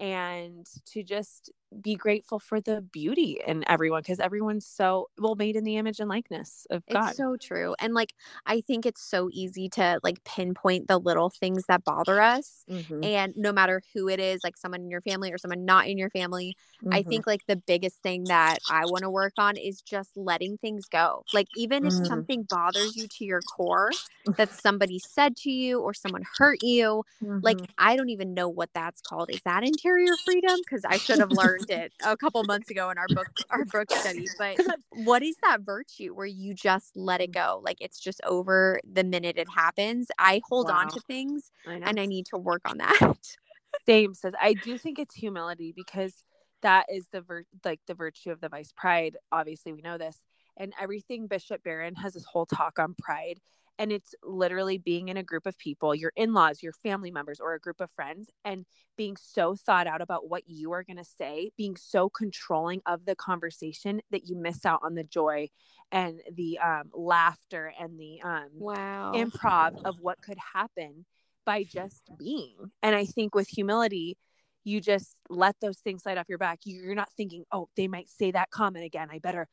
and 0.00 0.66
to 0.86 1.02
just 1.02 1.52
be 1.80 1.96
grateful 1.96 2.38
for 2.38 2.60
the 2.60 2.80
beauty 2.82 3.40
in 3.46 3.64
everyone 3.68 4.00
because 4.02 4.20
everyone's 4.20 4.66
so 4.66 5.08
well 5.18 5.34
made 5.34 5.56
in 5.56 5.64
the 5.64 5.76
image 5.76 6.00
and 6.00 6.08
likeness 6.08 6.66
of 6.70 6.88
God. 6.88 7.06
It's 7.06 7.14
so 7.16 7.36
true. 7.38 7.74
And 7.80 7.94
like 7.94 8.12
I 8.44 8.60
think 8.60 8.84
it's 8.84 9.00
so 9.02 9.30
easy 9.32 9.70
to 9.70 10.00
like 10.02 10.22
pinpoint 10.24 10.86
the 10.86 10.98
little 10.98 11.30
things 11.30 11.64
that 11.66 11.82
bother 11.82 12.20
us. 12.20 12.66
Mhm, 12.68 13.02
And 13.02 13.32
no 13.38 13.52
matter 13.52 13.80
who 13.94 14.06
it 14.08 14.20
is, 14.20 14.44
like 14.44 14.58
someone 14.58 14.82
in 14.82 14.90
your 14.90 15.00
family 15.00 15.32
or 15.32 15.38
someone 15.38 15.64
not 15.64 15.86
in 15.88 15.96
your 15.96 16.10
family, 16.10 16.56
I 16.90 17.02
mhm. 17.02 17.04
think 17.04 17.26
like 17.26 17.46
the 17.46 17.56
biggest 17.56 18.02
thing 18.02 18.26
that 18.26 18.60
I 18.68 18.84
want 18.84 19.04
to 19.04 19.10
work 19.10 19.32
on 19.38 19.56
is 19.56 19.80
just 19.80 20.14
letting 20.14 20.58
things 20.58 20.88
go. 20.90 21.24
Like 21.32 21.48
even 21.54 21.86
if 21.86 21.94
Mm. 21.94 22.04
something 22.04 22.42
bothers 22.42 22.96
you 22.96 23.08
to 23.08 23.24
your 23.24 23.42
core 23.42 23.96
that 24.36 24.52
somebody 24.52 24.98
said 24.98 25.36
to 25.36 25.50
you 25.50 25.80
or 25.80 25.94
someone 25.94 26.22
hurt 26.38 26.58
you, 26.60 27.04
like 27.42 27.60
Mhm. 27.60 27.66
I 27.78 27.96
don't 27.96 28.08
even 28.10 28.34
know 28.34 28.48
what 28.48 28.70
that's 28.74 29.00
called. 29.00 29.30
Is 29.30 29.40
that 29.44 29.64
interior 29.64 30.16
freedom? 30.16 30.60
Because 30.60 30.84
I 30.84 30.98
should 30.98 31.20
have 31.20 31.30
learned 31.30 31.63
it 31.70 31.92
a 32.04 32.16
couple 32.16 32.42
months 32.44 32.70
ago 32.70 32.90
in 32.90 32.98
our 32.98 33.06
book 33.08 33.28
our 33.50 33.64
book 33.64 33.90
study. 33.90 34.26
But 34.38 34.58
what 34.90 35.22
is 35.22 35.36
that 35.42 35.60
virtue 35.60 36.14
where 36.14 36.26
you 36.26 36.54
just 36.54 36.96
let 36.96 37.20
it 37.20 37.32
go? 37.32 37.60
Like 37.64 37.78
it's 37.80 38.00
just 38.00 38.20
over 38.24 38.80
the 38.90 39.04
minute 39.04 39.36
it 39.36 39.48
happens. 39.48 40.08
I 40.18 40.40
hold 40.48 40.70
on 40.70 40.88
to 40.90 41.00
things 41.00 41.50
I 41.66 41.74
and 41.74 41.98
I 42.00 42.06
need 42.06 42.26
to 42.26 42.38
work 42.38 42.62
on 42.64 42.78
that. 42.78 43.18
Same 43.86 44.14
says 44.14 44.34
I 44.40 44.54
do 44.54 44.78
think 44.78 44.98
it's 44.98 45.14
humility 45.14 45.72
because 45.74 46.22
that 46.62 46.86
is 46.88 47.06
the 47.12 47.20
vir- 47.20 47.46
like 47.64 47.80
the 47.86 47.94
virtue 47.94 48.30
of 48.30 48.40
the 48.40 48.48
vice 48.48 48.72
pride. 48.76 49.16
Obviously, 49.30 49.72
we 49.72 49.82
know 49.82 49.98
this, 49.98 50.18
and 50.56 50.72
everything 50.80 51.26
Bishop 51.26 51.62
Barron 51.62 51.94
has 51.96 52.14
this 52.14 52.24
whole 52.24 52.46
talk 52.46 52.78
on 52.78 52.94
pride, 52.94 53.38
and 53.78 53.92
it's 53.92 54.14
literally 54.22 54.78
being 54.78 55.08
in 55.08 55.16
a 55.16 55.22
group 55.22 55.46
of 55.46 55.58
people, 55.58 55.94
your 55.94 56.12
in-laws, 56.16 56.62
your 56.62 56.72
family 56.72 57.10
members, 57.10 57.40
or 57.40 57.54
a 57.54 57.60
group 57.60 57.80
of 57.80 57.90
friends, 57.90 58.30
and 58.44 58.64
being 58.96 59.16
so 59.16 59.54
thought 59.56 59.86
out 59.86 60.00
about 60.00 60.28
what 60.28 60.42
you 60.46 60.72
are 60.72 60.84
going 60.84 60.96
to 60.96 61.04
say, 61.04 61.50
being 61.56 61.76
so 61.76 62.08
controlling 62.08 62.80
of 62.86 63.04
the 63.04 63.16
conversation 63.16 64.00
that 64.10 64.26
you 64.28 64.36
miss 64.36 64.64
out 64.64 64.80
on 64.82 64.94
the 64.94 65.04
joy 65.04 65.48
and 65.92 66.20
the 66.32 66.58
um, 66.58 66.90
laughter 66.92 67.72
and 67.78 67.98
the 67.98 68.20
um, 68.22 68.48
Wow. 68.58 69.12
improv 69.14 69.72
of 69.84 69.96
what 70.00 70.20
could 70.20 70.38
happen 70.54 71.04
by 71.44 71.62
just 71.64 72.10
being. 72.18 72.54
And 72.82 72.94
I 72.94 73.04
think 73.04 73.34
with 73.34 73.48
humility, 73.48 74.16
you 74.64 74.80
just 74.80 75.16
let 75.28 75.54
those 75.60 75.78
things 75.78 76.02
slide 76.02 76.18
off 76.18 76.28
your 76.28 76.38
back. 76.38 76.60
You're 76.64 76.94
not 76.94 77.10
thinking, 77.16 77.44
oh, 77.52 77.68
they 77.76 77.86
might 77.86 78.08
say 78.08 78.30
that 78.30 78.50
comment 78.50 78.84
again. 78.84 79.08
I 79.12 79.18
better, 79.18 79.46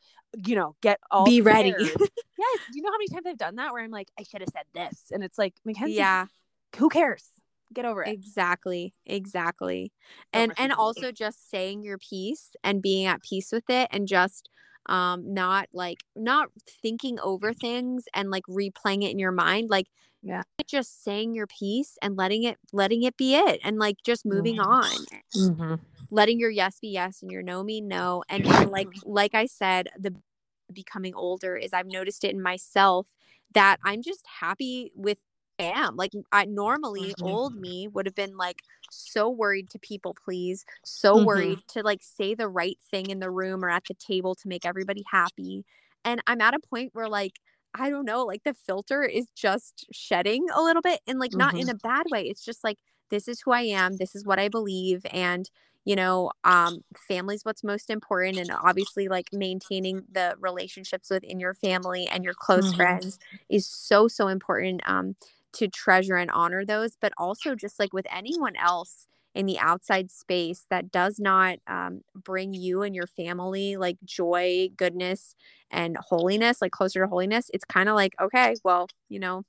you 0.45 0.55
know, 0.55 0.75
get 0.81 0.99
all 1.11 1.25
Be 1.25 1.41
ready. 1.41 1.69
yes. 1.77 1.87
Do 1.87 2.75
you 2.75 2.81
know 2.81 2.91
how 2.91 2.97
many 2.97 3.07
times 3.09 3.25
I've 3.27 3.37
done 3.37 3.57
that 3.57 3.73
where 3.73 3.83
I'm 3.83 3.91
like, 3.91 4.07
I 4.19 4.23
should 4.23 4.41
have 4.41 4.49
said 4.49 4.65
this? 4.73 5.11
And 5.11 5.23
it's 5.23 5.37
like, 5.37 5.53
Mackenzie, 5.65 5.93
yeah. 5.93 6.27
who 6.77 6.89
cares? 6.89 7.27
Get 7.73 7.85
over 7.85 8.03
it. 8.03 8.09
Exactly. 8.09 8.93
Exactly. 9.05 9.91
And 10.33 10.51
and 10.57 10.73
also 10.73 11.11
just 11.11 11.49
saying 11.49 11.83
your 11.83 11.97
piece 11.97 12.55
and 12.63 12.81
being 12.81 13.05
at 13.05 13.21
peace 13.21 13.51
with 13.51 13.69
it 13.69 13.87
and 13.91 14.07
just 14.07 14.49
um 14.91 15.33
not 15.33 15.67
like 15.73 16.03
not 16.15 16.49
thinking 16.83 17.19
over 17.21 17.53
things 17.53 18.05
and 18.13 18.31
like 18.31 18.43
replaying 18.49 19.03
it 19.03 19.11
in 19.11 19.19
your 19.19 19.31
mind 19.31 19.69
like 19.71 19.87
Yeah. 20.23 20.43
just 20.67 21.03
saying 21.03 21.33
your 21.35 21.47
piece 21.47 21.97
and 22.01 22.17
letting 22.17 22.43
it 22.43 22.57
letting 22.73 23.03
it 23.03 23.17
be 23.17 23.35
it 23.35 23.59
and 23.63 23.77
like 23.79 23.97
just 24.03 24.25
moving 24.25 24.59
Mhm. 24.59 24.65
on 24.65 25.05
Mhm. 25.35 25.79
letting 26.11 26.39
your 26.39 26.49
yes 26.49 26.79
be 26.79 26.89
yes 26.89 27.21
and 27.21 27.31
your 27.31 27.43
no 27.43 27.63
mean 27.63 27.87
no 27.87 28.23
and, 28.29 28.47
and 28.57 28.71
like 28.71 28.89
like 29.03 29.33
i 29.35 29.45
said 29.45 29.89
the 29.97 30.13
becoming 30.73 31.13
older 31.15 31.55
is 31.55 31.73
i've 31.73 31.87
noticed 31.87 32.23
it 32.23 32.31
in 32.33 32.41
myself 32.41 33.07
that 33.53 33.77
i'm 33.83 34.01
just 34.01 34.25
happy 34.39 34.91
with 34.95 35.17
am 35.61 35.95
like 35.95 36.11
i 36.31 36.45
normally 36.45 37.13
Mhm. 37.17 37.21
old 37.21 37.55
me 37.55 37.87
would 37.87 38.05
have 38.05 38.15
been 38.15 38.37
like 38.37 38.63
so 38.89 39.29
worried 39.29 39.69
to 39.69 39.79
people 39.79 40.15
please 40.25 40.65
so 40.83 41.15
Mhm. 41.15 41.17
worried 41.17 41.61
to 41.67 41.81
like 41.83 42.01
say 42.03 42.33
the 42.35 42.49
right 42.49 42.77
thing 42.91 43.09
in 43.09 43.19
the 43.19 43.31
room 43.31 43.63
or 43.63 43.69
at 43.69 43.83
the 43.87 43.93
table 43.95 44.35
to 44.35 44.47
make 44.47 44.65
everybody 44.65 45.03
happy 45.11 45.63
and 46.03 46.21
i'm 46.27 46.41
at 46.41 46.53
a 46.53 46.59
point 46.59 46.89
where 46.93 47.09
like 47.09 47.39
i 47.73 47.89
don't 47.89 48.05
know 48.05 48.23
like 48.25 48.43
the 48.43 48.53
filter 48.53 49.03
is 49.03 49.27
just 49.35 49.85
shedding 49.91 50.45
a 50.53 50.61
little 50.61 50.81
bit 50.81 50.99
and 51.07 51.19
like 51.19 51.33
not 51.33 51.57
in 51.57 51.69
a 51.69 51.75
bad 51.75 52.07
way 52.09 52.23
it's 52.23 52.43
just 52.43 52.63
like 52.63 52.77
this 53.09 53.27
is 53.27 53.41
who 53.41 53.51
i 53.51 53.61
am 53.61 53.97
this 53.97 54.15
is 54.15 54.25
what 54.25 54.39
i 54.39 54.47
believe 54.49 55.01
and 55.11 55.49
you 55.85 55.95
know 55.95 56.31
um 56.43 56.81
family's 57.07 57.43
what's 57.43 57.63
most 57.63 57.89
important 57.89 58.37
and 58.37 58.51
obviously 58.51 59.07
like 59.07 59.29
maintaining 59.31 60.03
the 60.11 60.35
relationships 60.39 61.09
within 61.09 61.39
your 61.39 61.53
family 61.53 62.07
and 62.07 62.23
your 62.23 62.35
close 62.35 62.71
Mhm. 62.71 62.73
friends 62.73 63.17
is 63.49 63.67
so 63.67 64.07
so 64.07 64.27
important 64.27 64.81
um 64.85 65.15
to 65.53 65.67
treasure 65.67 66.15
and 66.15 66.31
honor 66.31 66.65
those 66.65 66.95
but 67.01 67.13
also 67.17 67.55
just 67.55 67.79
like 67.79 67.93
with 67.93 68.07
anyone 68.11 68.55
else 68.55 69.07
in 69.33 69.45
the 69.45 69.59
outside 69.59 70.11
space 70.11 70.65
that 70.69 70.91
does 70.91 71.17
not 71.19 71.57
um, 71.67 72.01
bring 72.15 72.53
you 72.53 72.81
and 72.81 72.95
your 72.95 73.07
family 73.07 73.77
like 73.77 73.97
joy 74.03 74.69
goodness 74.75 75.35
and 75.69 75.97
holiness 75.97 76.61
like 76.61 76.71
closer 76.71 77.01
to 77.01 77.07
holiness 77.07 77.49
it's 77.53 77.65
kind 77.65 77.89
of 77.89 77.95
like 77.95 78.13
okay 78.21 78.55
well 78.63 78.87
you 79.09 79.19
know 79.19 79.43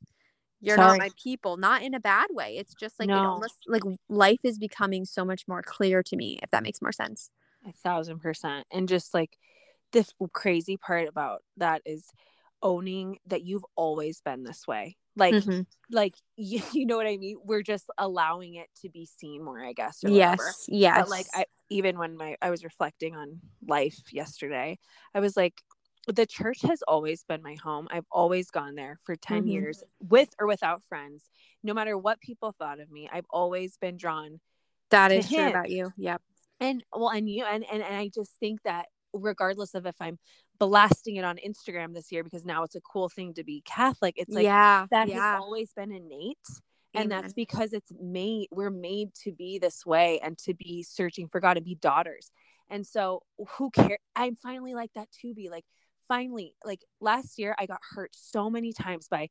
you're 0.60 0.78
Sorry. 0.78 0.78
not 0.78 0.98
my 0.98 1.10
people 1.22 1.56
not 1.56 1.82
in 1.82 1.94
a 1.94 2.00
bad 2.00 2.28
way 2.32 2.56
it's 2.56 2.74
just 2.74 3.00
like 3.00 3.14
it 3.14 3.24
No. 3.24 3.24
almost 3.24 3.64
like 3.66 3.82
life 4.08 4.40
is 4.44 4.58
becoming 4.58 5.04
so 5.04 5.24
much 5.24 5.46
more 5.48 5.62
clear 5.62 6.02
to 6.02 6.16
me 6.16 6.38
if 6.42 6.50
that 6.50 6.62
makes 6.62 6.82
more 6.82 6.92
sense 6.92 7.30
A 7.66 7.72
thousand 7.72 8.20
percent. 8.20 8.66
And 8.70 8.88
just 8.88 9.14
like 9.14 9.38
the 9.92 10.06
crazy 10.32 10.76
part 10.76 11.08
about 11.08 11.44
that 11.56 11.82
is 11.84 12.10
owning 12.62 13.18
that 13.26 13.42
you've 13.42 13.66
always 13.76 14.20
been 14.20 14.44
this 14.44 14.66
way 14.66 14.96
like 15.16 15.35
mm-hmm. 15.35 15.62
like 15.90 16.14
you, 16.37 16.62
you, 16.72 16.87
know 16.87 16.96
what 16.96 17.07
i 17.07 17.16
mean? 17.16 17.37
We're 17.44 17.62
just 17.62 17.85
allowing 17.98 18.55
it 18.55 18.68
to 18.83 18.88
be 18.88 19.07
seen 19.07 19.44
more 19.44 19.62
i 19.62 19.72
guess 19.72 19.98
yes 20.03 20.66
yes 20.68 21.01
but 21.01 21.09
like 21.09 21.27
i 21.35 21.44
even 21.70 21.98
when 21.98 22.16
my 22.16 22.37
i 22.42 22.51
was 22.51 22.64
reflecting 22.64 23.14
on 23.14 23.40
life 23.66 23.98
yesterday 24.12 24.79
i 25.14 25.20
was 25.20 25.37
like 25.37 25.55
the 26.09 26.27
church 26.27 26.62
has 26.62 26.83
always 26.88 27.22
been 27.22 27.44
my 27.44 27.55
home. 27.62 27.87
I've 27.88 28.07
always 28.11 28.51
gone 28.51 28.75
there 28.75 28.98
for 29.05 29.14
10 29.14 29.42
mm-hmm. 29.42 29.46
years 29.46 29.85
with 30.01 30.31
or 30.37 30.48
without 30.48 30.83
friends. 30.88 31.31
No 31.62 31.75
matter 31.75 31.96
what 31.96 32.20
people 32.20 32.53
thought 32.59 32.81
of 32.81 32.90
me 32.90 33.09
i've 33.12 33.27
always 33.31 33.77
been 33.77 33.96
drawn 33.96 34.40
that 34.92 35.11
is 35.11 35.29
true 35.29 35.48
about 35.48 35.70
you. 35.70 35.90
Yep. 35.96 36.22
And 36.61 36.85
well 36.94 37.09
and 37.09 37.29
you 37.29 37.44
and, 37.44 37.64
and 37.70 37.83
and 37.83 37.96
i 37.96 38.09
just 38.14 38.31
think 38.38 38.62
that 38.62 38.87
regardless 39.12 39.75
of 39.75 39.85
if 39.85 39.96
i'm 40.01 40.18
blasting 40.66 41.16
it 41.16 41.25
on 41.25 41.38
Instagram 41.44 41.92
this 41.92 42.12
year 42.12 42.22
because 42.22 42.44
now 42.44 42.62
it's 42.62 42.77
a 42.77 42.81
cool 42.81 43.09
thing 43.09 43.35
to 43.35 43.42
be 43.42 43.62
Catholic. 43.66 44.14
It's 44.16 44.33
like 44.33 44.44
yeah, 44.44 44.87
that 44.92 45.09
yeah. 45.09 45.33
has 45.33 45.40
always 45.40 45.72
been 45.72 45.90
innate. 45.90 46.37
And 46.94 47.11
that's 47.11 47.33
because 47.33 47.72
it's 47.72 47.90
made 48.01 48.48
we're 48.53 48.70
made 48.70 49.14
to 49.25 49.33
be 49.33 49.59
this 49.59 49.85
way 49.85 50.20
and 50.22 50.38
to 50.38 50.55
be 50.55 50.83
searching 50.83 51.27
for 51.27 51.40
God 51.40 51.57
and 51.57 51.64
be 51.64 51.75
daughters. 51.75 52.31
And 52.70 52.87
so 52.87 53.22
who 53.57 53.70
cares? 53.70 53.98
I'm 54.14 54.37
finally 54.37 54.75
like 54.75 54.90
that 54.94 55.09
too, 55.11 55.35
be 55.35 55.51
like 55.51 55.64
finally 56.07 56.55
like 56.64 56.81
last 57.01 57.38
year 57.38 57.57
I 57.59 57.66
got 57.66 57.81
hurt 57.94 58.11
so 58.12 58.51
many 58.51 58.72
times 58.72 59.09
by 59.09 59.31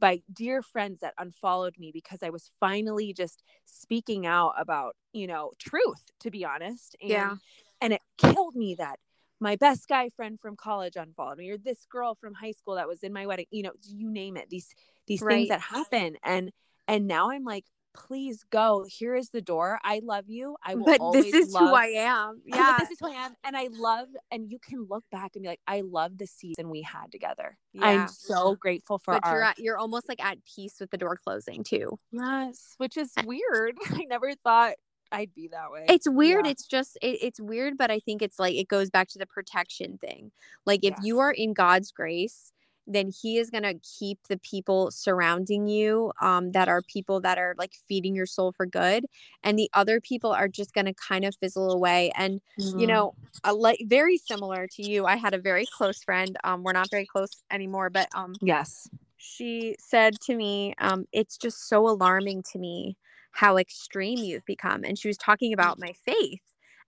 by 0.00 0.22
dear 0.32 0.62
friends 0.62 1.00
that 1.00 1.14
unfollowed 1.16 1.74
me 1.78 1.92
because 1.92 2.24
I 2.24 2.30
was 2.30 2.50
finally 2.58 3.12
just 3.12 3.44
speaking 3.66 4.26
out 4.26 4.54
about, 4.58 4.96
you 5.12 5.28
know, 5.28 5.52
truth, 5.60 6.02
to 6.20 6.30
be 6.30 6.44
honest. 6.44 6.96
And 7.00 7.10
yeah. 7.10 7.34
and 7.80 7.92
it 7.92 8.00
killed 8.18 8.56
me 8.56 8.74
that 8.76 8.98
my 9.42 9.56
best 9.56 9.88
guy 9.88 10.08
friend 10.10 10.38
from 10.40 10.56
college 10.56 10.96
unfollowed 10.96 11.38
me 11.38 11.50
or 11.50 11.58
this 11.58 11.84
girl 11.90 12.14
from 12.14 12.32
high 12.32 12.52
school 12.52 12.76
that 12.76 12.88
was 12.88 13.02
in 13.02 13.12
my 13.12 13.26
wedding 13.26 13.46
you 13.50 13.62
know 13.62 13.72
you 13.82 14.10
name 14.10 14.36
it 14.36 14.48
these 14.48 14.68
these 15.06 15.20
right. 15.20 15.34
things 15.34 15.48
that 15.48 15.60
happen. 15.60 16.16
And 16.22 16.52
and 16.88 17.06
now 17.06 17.30
i'm 17.30 17.44
like 17.44 17.64
please 17.94 18.42
go. 18.50 18.86
Here 18.88 19.14
is 19.14 19.28
the 19.28 19.42
door. 19.42 19.78
I 19.84 20.00
love 20.02 20.24
you. 20.26 20.56
I 20.64 20.76
will 20.76 20.86
but 20.86 21.12
this 21.12 21.34
is 21.34 21.52
love, 21.52 21.68
who 21.68 21.74
i 21.74 21.86
am 21.88 22.40
yeah. 22.46 22.76
this 22.78 22.90
is 22.90 22.98
who 22.98 23.08
i 23.08 23.10
am 23.10 23.34
and 23.44 23.54
i 23.54 23.68
love 23.70 24.08
and 24.30 24.50
you 24.50 24.58
can 24.58 24.86
look 24.88 25.04
back 25.12 25.32
and 25.34 25.42
be 25.42 25.48
like 25.48 25.60
i 25.66 25.82
love 25.82 26.16
the 26.16 26.26
season 26.26 26.70
we 26.70 26.80
had 26.80 27.12
together. 27.12 27.58
Yeah. 27.74 27.86
i'm 27.86 28.08
so 28.08 28.54
grateful 28.54 28.98
for 28.98 29.14
but 29.14 29.26
our... 29.26 29.34
you're 29.34 29.44
at, 29.44 29.58
you're 29.58 29.78
almost 29.78 30.08
like 30.08 30.24
at 30.24 30.38
peace 30.44 30.76
with 30.80 30.90
the 30.90 30.96
door 30.96 31.18
closing 31.22 31.64
too. 31.64 31.98
Yes 32.10 32.74
which 32.78 32.96
is 32.96 33.12
eh. 33.18 33.24
weird. 33.26 33.76
I 33.90 34.04
never 34.04 34.34
thought 34.36 34.74
I'd 35.12 35.34
be 35.34 35.48
that 35.48 35.70
way. 35.70 35.84
It's 35.88 36.08
weird. 36.08 36.46
Yeah. 36.46 36.52
It's 36.52 36.66
just 36.66 36.96
it, 37.02 37.18
it's 37.22 37.40
weird, 37.40 37.76
but 37.76 37.90
I 37.90 37.98
think 37.98 38.22
it's 38.22 38.38
like 38.38 38.54
it 38.54 38.68
goes 38.68 38.90
back 38.90 39.08
to 39.08 39.18
the 39.18 39.26
protection 39.26 39.98
thing. 39.98 40.32
Like 40.66 40.80
if 40.82 40.94
yes. 40.96 41.00
you 41.04 41.18
are 41.20 41.32
in 41.32 41.52
God's 41.52 41.92
grace, 41.92 42.52
then 42.86 43.10
he 43.10 43.38
is 43.38 43.50
going 43.50 43.62
to 43.62 43.74
keep 43.98 44.18
the 44.28 44.38
people 44.38 44.90
surrounding 44.90 45.68
you 45.68 46.12
um, 46.20 46.50
that 46.52 46.68
are 46.68 46.82
people 46.82 47.20
that 47.20 47.38
are 47.38 47.54
like 47.58 47.72
feeding 47.88 48.14
your 48.14 48.26
soul 48.26 48.52
for 48.52 48.66
good 48.66 49.06
and 49.44 49.58
the 49.58 49.70
other 49.74 50.00
people 50.00 50.32
are 50.32 50.48
just 50.48 50.72
going 50.72 50.86
to 50.86 50.94
kind 50.94 51.24
of 51.24 51.34
fizzle 51.36 51.70
away 51.70 52.10
and 52.16 52.40
mm-hmm. 52.60 52.78
you 52.78 52.86
know 52.86 53.14
a, 53.44 53.52
like 53.52 53.80
very 53.86 54.16
similar 54.16 54.66
to 54.66 54.82
you 54.82 55.06
i 55.06 55.16
had 55.16 55.34
a 55.34 55.38
very 55.38 55.66
close 55.76 56.02
friend 56.02 56.36
um, 56.44 56.62
we're 56.62 56.72
not 56.72 56.90
very 56.90 57.06
close 57.06 57.42
anymore 57.50 57.90
but 57.90 58.08
um 58.14 58.34
yes 58.40 58.88
she 59.16 59.76
said 59.78 60.20
to 60.20 60.34
me 60.34 60.74
um, 60.78 61.06
it's 61.12 61.36
just 61.36 61.68
so 61.68 61.88
alarming 61.88 62.42
to 62.42 62.58
me 62.58 62.96
how 63.32 63.56
extreme 63.56 64.18
you've 64.18 64.44
become. 64.44 64.84
And 64.84 64.98
she 64.98 65.08
was 65.08 65.16
talking 65.16 65.52
about 65.52 65.78
my 65.78 65.92
faith. 66.04 66.40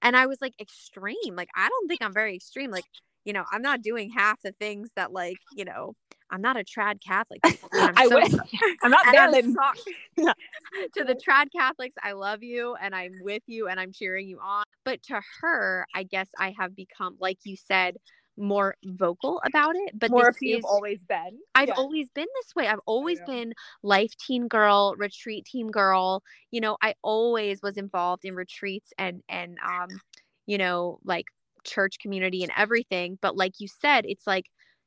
And 0.03 0.17
I 0.17 0.27
was 0.27 0.39
like, 0.41 0.55
extreme? 0.61 1.35
Like, 1.35 1.49
I 1.57 1.69
don't 1.69 1.89
think 1.89 2.03
I'm 2.03 2.13
very 2.13 2.37
extreme. 2.37 2.71
Like, 2.71 2.85
you 3.25 3.33
know, 3.33 3.45
I'm 3.51 3.63
not 3.63 3.83
doing 3.83 4.11
half 4.11 4.41
the 4.43 4.53
things 4.53 4.91
that, 4.97 5.13
like, 5.13 5.39
you 5.57 5.65
know, 5.65 5.95
I'm 6.31 6.43
not 6.43 6.59
a 6.59 6.65
trad 6.65 7.03
Catholic. 7.03 7.41
I'm 7.73 7.95
I 7.97 8.07
so 8.09 8.17
wish. 8.17 8.33
I'm 8.83 8.91
not 8.91 9.07
to 10.95 11.05
the 11.05 11.15
trad 11.15 11.47
Catholics, 11.57 11.95
I 12.03 12.13
love 12.13 12.43
you 12.43 12.77
and 12.81 12.95
I'm 12.95 13.13
with 13.23 13.43
you 13.47 13.69
and 13.69 13.81
I'm 13.81 13.93
cheering 13.93 14.29
you 14.29 14.39
on. 14.41 14.65
But 14.85 15.03
to 15.05 15.21
her, 15.41 15.87
I 15.95 16.03
guess 16.03 16.29
I 16.39 16.55
have 16.59 16.77
become, 16.77 17.17
like 17.19 17.39
you 17.45 17.57
said, 17.57 17.97
more 18.37 18.77
vocal 18.85 19.41
about 19.45 19.77
it. 19.77 19.99
But 19.99 20.11
more 20.11 20.35
you've 20.41 20.61
is, 20.61 20.65
always 20.65 21.03
been. 21.05 21.39
I've 21.55 21.69
yeah. 21.69 21.75
always 21.77 22.09
been 22.11 22.27
this 22.43 22.55
way. 22.55 22.67
I've 22.67 22.81
always 22.87 23.21
been 23.27 23.55
life 23.83 24.17
team 24.17 24.49
girl, 24.49 24.95
retreat 24.97 25.45
team 25.45 25.71
girl. 25.71 26.23
You 26.51 26.61
know, 26.61 26.77
I 26.83 26.95
always 27.03 27.61
was 27.63 27.77
involved 27.77 28.25
in 28.25 28.35
retreats 28.35 28.93
and 28.99 29.23
and 29.29 29.59
um, 29.67 29.89
you 30.47 30.59
know, 30.59 30.99
like 31.05 31.27
church 31.65 31.99
community 31.99 32.43
and 32.43 32.53
everything. 32.57 33.19
But 33.21 33.37
like 33.37 33.55
you 33.59 33.69
said, 33.69 34.05
it's 34.07 34.27
like 34.27 34.47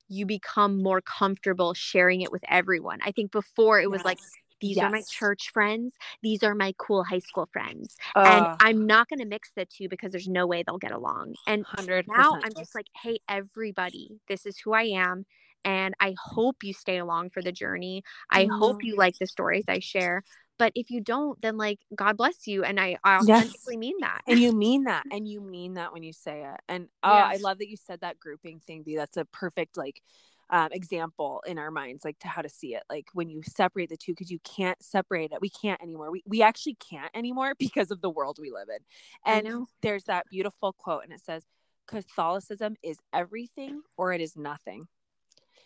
you 0.10 0.26
become 0.26 0.82
more 0.82 1.02
comfortable 1.02 1.74
sharing 1.74 2.22
it 2.22 2.32
with 2.32 2.44
everyone. 2.48 3.00
I 3.04 3.12
think 3.12 3.32
before 3.32 3.80
it 3.80 3.92
was 3.92 4.00
yes. 4.00 4.06
like 4.06 4.20
these 4.60 4.78
yes. 4.78 4.86
are 4.86 4.90
my 4.90 5.02
church 5.10 5.50
friends. 5.52 5.94
These 6.22 6.44
are 6.44 6.56
my 6.56 6.74
cool 6.78 7.04
high 7.04 7.20
school 7.20 7.48
friends. 7.52 7.96
Uh, 8.16 8.24
and 8.26 8.58
I'm 8.60 8.88
not 8.88 9.10
going 9.10 9.20
to 9.20 9.26
mix 9.26 9.52
the 9.56 9.66
two 9.66 9.90
because 9.90 10.12
there's 10.12 10.28
no 10.28 10.48
way 10.48 10.64
they'll 10.64 10.78
get 10.78 10.92
along. 10.92 11.36
And 11.46 11.66
100%. 11.66 12.06
now 12.08 12.40
I'm 12.44 12.54
just 12.58 12.76
like, 12.76 12.88
hey, 13.02 13.20
everybody, 13.30 14.20
this 14.28 14.46
is 14.46 14.58
who 14.58 14.74
I 14.74 14.84
am. 14.84 15.26
And 15.64 15.96
I 16.00 16.16
hope 16.18 16.64
you 16.64 16.74
stay 16.74 16.98
along 16.98 17.32
for 17.32 17.42
the 17.42 17.52
journey. 17.52 18.04
I 18.30 18.46
mm. 18.46 18.58
hope 18.58 18.84
you 18.84 18.96
like 18.96 19.18
the 19.20 19.28
stories 19.28 19.66
I 19.68 19.80
share. 19.80 20.24
But 20.58 20.72
if 20.76 20.90
you 20.90 21.02
don't, 21.02 21.40
then 21.42 21.58
like 21.58 21.80
God 21.94 22.18
bless 22.18 22.48
you. 22.48 22.64
And 22.64 22.80
I, 22.80 22.98
I 23.04 23.18
authentically 23.18 23.76
yes. 23.76 23.80
mean 23.80 23.96
that. 24.02 24.22
And 24.28 24.40
you 24.40 24.52
mean 24.54 24.84
that. 24.86 25.04
And 25.12 25.28
you 25.28 25.42
mean 25.42 25.76
that 25.76 25.94
when 25.94 26.04
you 26.04 26.14
say 26.14 26.44
it. 26.44 26.60
And 26.68 26.88
oh, 27.04 27.14
yes. 27.14 27.38
I 27.38 27.42
love 27.42 27.60
that 27.60 27.70
you 27.70 27.78
said 27.78 28.02
that 28.02 28.20
grouping 28.20 28.62
thing, 28.66 28.84
B. 28.84 28.96
That's 28.96 29.18
a 29.18 29.26
perfect 29.26 29.78
like 29.78 30.02
um, 30.50 30.70
example 30.72 31.44
in 31.46 31.58
our 31.58 31.72
minds 31.72 32.06
like 32.06 32.18
to 32.20 32.28
how 32.28 32.42
to 32.42 32.50
see 32.50 32.74
it 32.76 32.84
like 32.90 33.08
when 33.14 33.30
you 33.30 33.42
separate 33.44 33.90
the 33.90 33.98
two 33.98 34.14
because 34.14 34.32
you 34.32 34.40
can't 34.40 34.82
separate 34.82 35.32
it 35.32 35.42
we 35.42 35.50
can't 35.50 35.82
anymore 35.82 36.12
we, 36.12 36.24
we 36.26 36.42
actually 36.42 36.76
can't 36.76 37.12
anymore 37.14 37.54
because 37.60 37.92
of 37.92 38.02
the 38.02 38.10
world 38.10 38.38
we 38.42 38.52
live 38.52 38.68
in. 38.70 38.80
And 39.26 39.68
there's 39.82 40.06
that 40.06 40.26
beautiful 40.30 40.74
quote 40.74 41.04
and 41.04 41.14
it 41.14 41.22
says 41.24 41.44
catholicism 41.88 42.76
is 42.84 42.98
everything 43.14 43.82
or 43.98 44.14
it 44.14 44.22
is 44.22 44.36
nothing. 44.36 44.88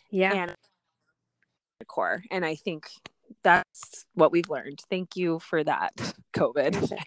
Yeah. 0.09 0.33
And 0.33 0.55
core 1.87 2.23
and 2.29 2.45
i 2.45 2.53
think 2.53 2.87
that's 3.43 4.05
what 4.13 4.31
we've 4.31 4.49
learned. 4.49 4.81
Thank 4.89 5.15
you 5.15 5.39
for 5.39 5.63
that, 5.63 5.93
COVID. 6.35 6.91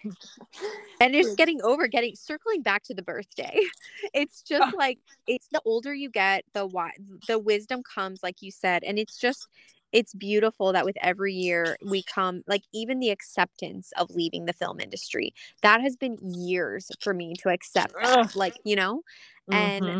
and 0.99 1.15
it's 1.15 1.35
getting 1.35 1.61
over 1.61 1.87
getting 1.87 2.15
circling 2.15 2.61
back 2.61 2.83
to 2.83 2.93
the 2.93 3.03
birthday. 3.03 3.59
It's 4.13 4.41
just 4.41 4.73
oh. 4.73 4.77
like 4.77 4.99
it's 5.27 5.47
the 5.51 5.61
older 5.65 5.93
you 5.93 6.09
get, 6.09 6.45
the 6.53 6.65
why 6.65 6.91
the 7.27 7.39
wisdom 7.39 7.83
comes, 7.83 8.21
like 8.23 8.41
you 8.41 8.51
said, 8.51 8.83
and 8.83 8.97
it's 8.99 9.17
just 9.17 9.47
it's 9.91 10.13
beautiful 10.13 10.73
that 10.73 10.85
with 10.85 10.97
every 11.01 11.33
year 11.33 11.77
we 11.85 12.03
come 12.03 12.43
like 12.47 12.63
even 12.73 12.99
the 12.99 13.09
acceptance 13.09 13.91
of 13.97 14.09
leaving 14.11 14.45
the 14.45 14.53
film 14.53 14.79
industry 14.79 15.33
that 15.61 15.79
has 15.79 15.95
been 15.95 16.17
years 16.21 16.91
for 16.99 17.13
me 17.13 17.33
to 17.39 17.49
accept 17.49 17.93
that, 18.01 18.35
like 18.35 18.55
you 18.65 18.75
know 18.75 19.01
and 19.51 19.85
mm-hmm 19.85 19.99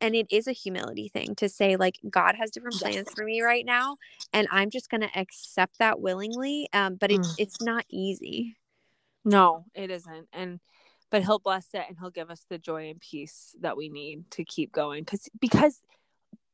and 0.00 0.14
it 0.14 0.26
is 0.30 0.46
a 0.46 0.52
humility 0.52 1.08
thing 1.08 1.34
to 1.34 1.48
say 1.48 1.76
like 1.76 1.98
god 2.08 2.34
has 2.34 2.50
different 2.50 2.76
plans 2.76 3.08
for 3.14 3.24
me 3.24 3.42
right 3.42 3.64
now 3.64 3.96
and 4.32 4.48
i'm 4.50 4.70
just 4.70 4.90
going 4.90 5.00
to 5.00 5.18
accept 5.18 5.78
that 5.78 6.00
willingly 6.00 6.68
um, 6.72 6.94
but 6.94 7.10
it's 7.10 7.28
mm. 7.28 7.34
it's 7.38 7.60
not 7.60 7.84
easy 7.90 8.56
no 9.24 9.64
it 9.74 9.90
isn't 9.90 10.28
and 10.32 10.60
but 11.10 11.22
he'll 11.22 11.38
bless 11.38 11.68
it 11.74 11.84
and 11.88 11.96
he'll 11.98 12.10
give 12.10 12.30
us 12.30 12.44
the 12.48 12.58
joy 12.58 12.88
and 12.88 13.00
peace 13.00 13.54
that 13.60 13.76
we 13.76 13.88
need 13.88 14.30
to 14.30 14.44
keep 14.44 14.72
going 14.72 15.02
because 15.02 15.28
because 15.40 15.82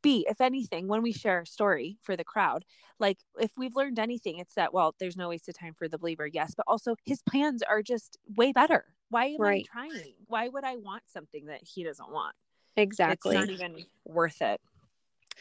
b 0.02 0.26
if 0.28 0.40
anything 0.40 0.88
when 0.88 1.02
we 1.02 1.12
share 1.12 1.40
a 1.40 1.46
story 1.46 1.98
for 2.02 2.16
the 2.16 2.24
crowd 2.24 2.64
like 2.98 3.18
if 3.38 3.52
we've 3.56 3.76
learned 3.76 3.98
anything 3.98 4.38
it's 4.38 4.54
that 4.54 4.72
well 4.72 4.94
there's 4.98 5.16
no 5.16 5.28
waste 5.28 5.48
of 5.48 5.58
time 5.58 5.74
for 5.74 5.88
the 5.88 5.98
believer 5.98 6.26
yes 6.26 6.54
but 6.56 6.64
also 6.66 6.94
his 7.04 7.22
plans 7.22 7.62
are 7.62 7.82
just 7.82 8.18
way 8.36 8.52
better 8.52 8.84
why 9.08 9.26
am 9.26 9.40
right. 9.40 9.66
i 9.72 9.88
trying 9.88 10.12
why 10.26 10.48
would 10.48 10.64
i 10.64 10.76
want 10.76 11.02
something 11.06 11.46
that 11.46 11.60
he 11.62 11.84
doesn't 11.84 12.10
want 12.10 12.34
Exactly. 12.76 13.36
It's 13.36 13.48
not 13.48 13.52
even 13.52 13.84
worth 14.04 14.42
it. 14.42 14.60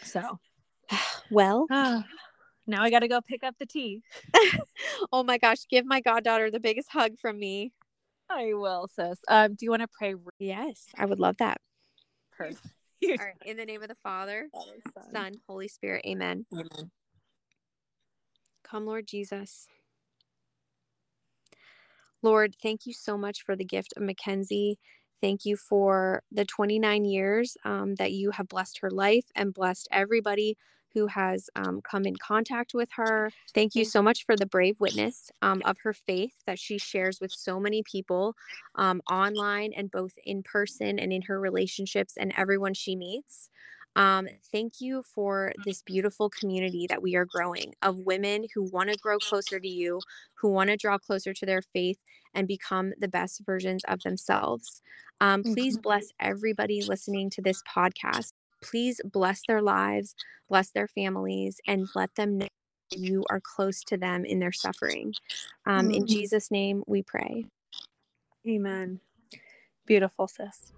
So, 0.03 0.39
well, 1.31 1.67
now 2.67 2.83
I 2.83 2.89
got 2.89 2.99
to 2.99 3.07
go 3.07 3.21
pick 3.21 3.43
up 3.43 3.55
the 3.59 3.65
tea. 3.65 4.01
oh 5.11 5.23
my 5.23 5.37
gosh, 5.37 5.67
give 5.69 5.85
my 5.85 6.01
goddaughter 6.01 6.49
the 6.49 6.59
biggest 6.59 6.89
hug 6.91 7.17
from 7.19 7.39
me. 7.39 7.71
I 8.29 8.53
will, 8.53 8.87
sis. 8.87 9.19
Um, 9.27 9.53
do 9.53 9.65
you 9.65 9.69
want 9.69 9.83
to 9.83 9.87
pray? 9.87 10.15
Yes, 10.39 10.87
I 10.97 11.05
would 11.05 11.19
love 11.19 11.37
that. 11.37 11.59
Perfect. 12.35 12.65
All 13.03 13.09
right. 13.17 13.35
In 13.45 13.57
the 13.57 13.65
name 13.65 13.81
of 13.81 13.89
the 13.89 13.95
Father, 14.03 14.49
Father 14.51 14.79
Son. 14.93 15.11
Son, 15.11 15.33
Holy 15.47 15.67
Spirit. 15.67 16.03
Amen. 16.07 16.45
Amen. 16.53 16.91
Come, 18.63 18.85
Lord 18.85 19.07
Jesus. 19.07 19.67
Lord, 22.23 22.55
thank 22.61 22.87
you 22.87 22.93
so 22.93 23.17
much 23.17 23.43
for 23.43 23.55
the 23.55 23.65
gift 23.65 23.93
of 23.95 24.01
Mackenzie. 24.01 24.79
Thank 25.21 25.45
you 25.45 25.55
for 25.55 26.23
the 26.31 26.45
29 26.45 27.05
years 27.05 27.55
um, 27.63 27.95
that 27.95 28.11
you 28.11 28.31
have 28.31 28.47
blessed 28.47 28.79
her 28.79 28.89
life 28.89 29.25
and 29.35 29.53
blessed 29.53 29.87
everybody 29.91 30.57
who 30.95 31.07
has 31.07 31.49
um, 31.55 31.81
come 31.81 32.05
in 32.05 32.15
contact 32.15 32.73
with 32.73 32.89
her. 32.95 33.29
Thank 33.53 33.75
you 33.75 33.85
so 33.85 34.01
much 34.01 34.25
for 34.25 34.35
the 34.35 34.45
brave 34.45 34.79
witness 34.79 35.29
um, 35.41 35.61
of 35.65 35.77
her 35.83 35.93
faith 35.93 36.33
that 36.47 36.57
she 36.57 36.79
shares 36.79 37.19
with 37.21 37.31
so 37.31 37.59
many 37.59 37.83
people 37.83 38.33
um, 38.75 39.01
online 39.11 39.73
and 39.75 39.91
both 39.91 40.13
in 40.25 40.41
person 40.41 40.97
and 40.97 41.13
in 41.13 41.21
her 41.23 41.39
relationships 41.39 42.15
and 42.17 42.33
everyone 42.35 42.73
she 42.73 42.95
meets. 42.95 43.49
Um, 43.97 44.27
thank 44.51 44.81
you 44.81 45.03
for 45.03 45.53
this 45.63 45.81
beautiful 45.81 46.29
community 46.29 46.85
that 46.89 47.01
we 47.01 47.15
are 47.15 47.25
growing 47.25 47.73
of 47.81 47.99
women 47.99 48.45
who 48.53 48.63
want 48.63 48.89
to 48.89 48.97
grow 48.97 49.19
closer 49.19 49.59
to 49.59 49.67
you, 49.67 50.01
who 50.35 50.49
want 50.49 50.69
to 50.69 50.77
draw 50.77 50.97
closer 50.97 51.33
to 51.33 51.45
their 51.45 51.61
faith 51.61 51.99
and 52.33 52.47
become 52.47 52.91
the 52.99 53.07
best 53.07 53.41
versions 53.45 53.83
of 53.87 54.01
themselves. 54.01 54.81
Um, 55.21 55.43
please 55.43 55.77
bless 55.77 56.07
everybody 56.19 56.81
listening 56.81 57.29
to 57.31 57.41
this 57.41 57.61
podcast. 57.73 58.33
Please 58.69 58.99
bless 59.03 59.41
their 59.47 59.61
lives, 59.61 60.15
bless 60.49 60.71
their 60.71 60.87
families, 60.87 61.59
and 61.67 61.87
let 61.95 62.15
them 62.15 62.37
know 62.37 62.47
you 62.91 63.23
are 63.29 63.41
close 63.41 63.83
to 63.83 63.97
them 63.97 64.25
in 64.25 64.39
their 64.39 64.51
suffering. 64.51 65.13
Um, 65.65 65.91
in 65.91 66.07
Jesus' 66.07 66.51
name, 66.51 66.83
we 66.87 67.01
pray. 67.01 67.45
Amen. 68.47 68.99
Beautiful, 69.85 70.27
sis. 70.27 70.71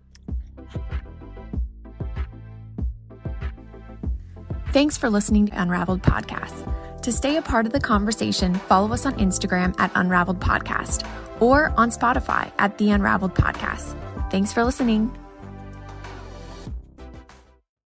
Thanks 4.71 4.97
for 4.97 5.09
listening 5.09 5.47
to 5.47 5.61
Unraveled 5.61 6.03
Podcast. 6.03 7.01
To 7.01 7.11
stay 7.11 7.37
a 7.37 7.41
part 7.41 7.65
of 7.65 7.71
the 7.71 7.79
conversation, 7.79 8.53
follow 8.53 8.93
us 8.93 9.05
on 9.05 9.15
Instagram 9.15 9.73
at 9.79 9.91
Unraveled 9.95 10.39
Podcast 10.39 11.09
or 11.39 11.73
on 11.77 11.89
Spotify 11.89 12.51
at 12.59 12.77
The 12.77 12.91
Unraveled 12.91 13.33
Podcast. 13.33 13.95
Thanks 14.29 14.51
for 14.51 14.63
listening. 14.63 15.17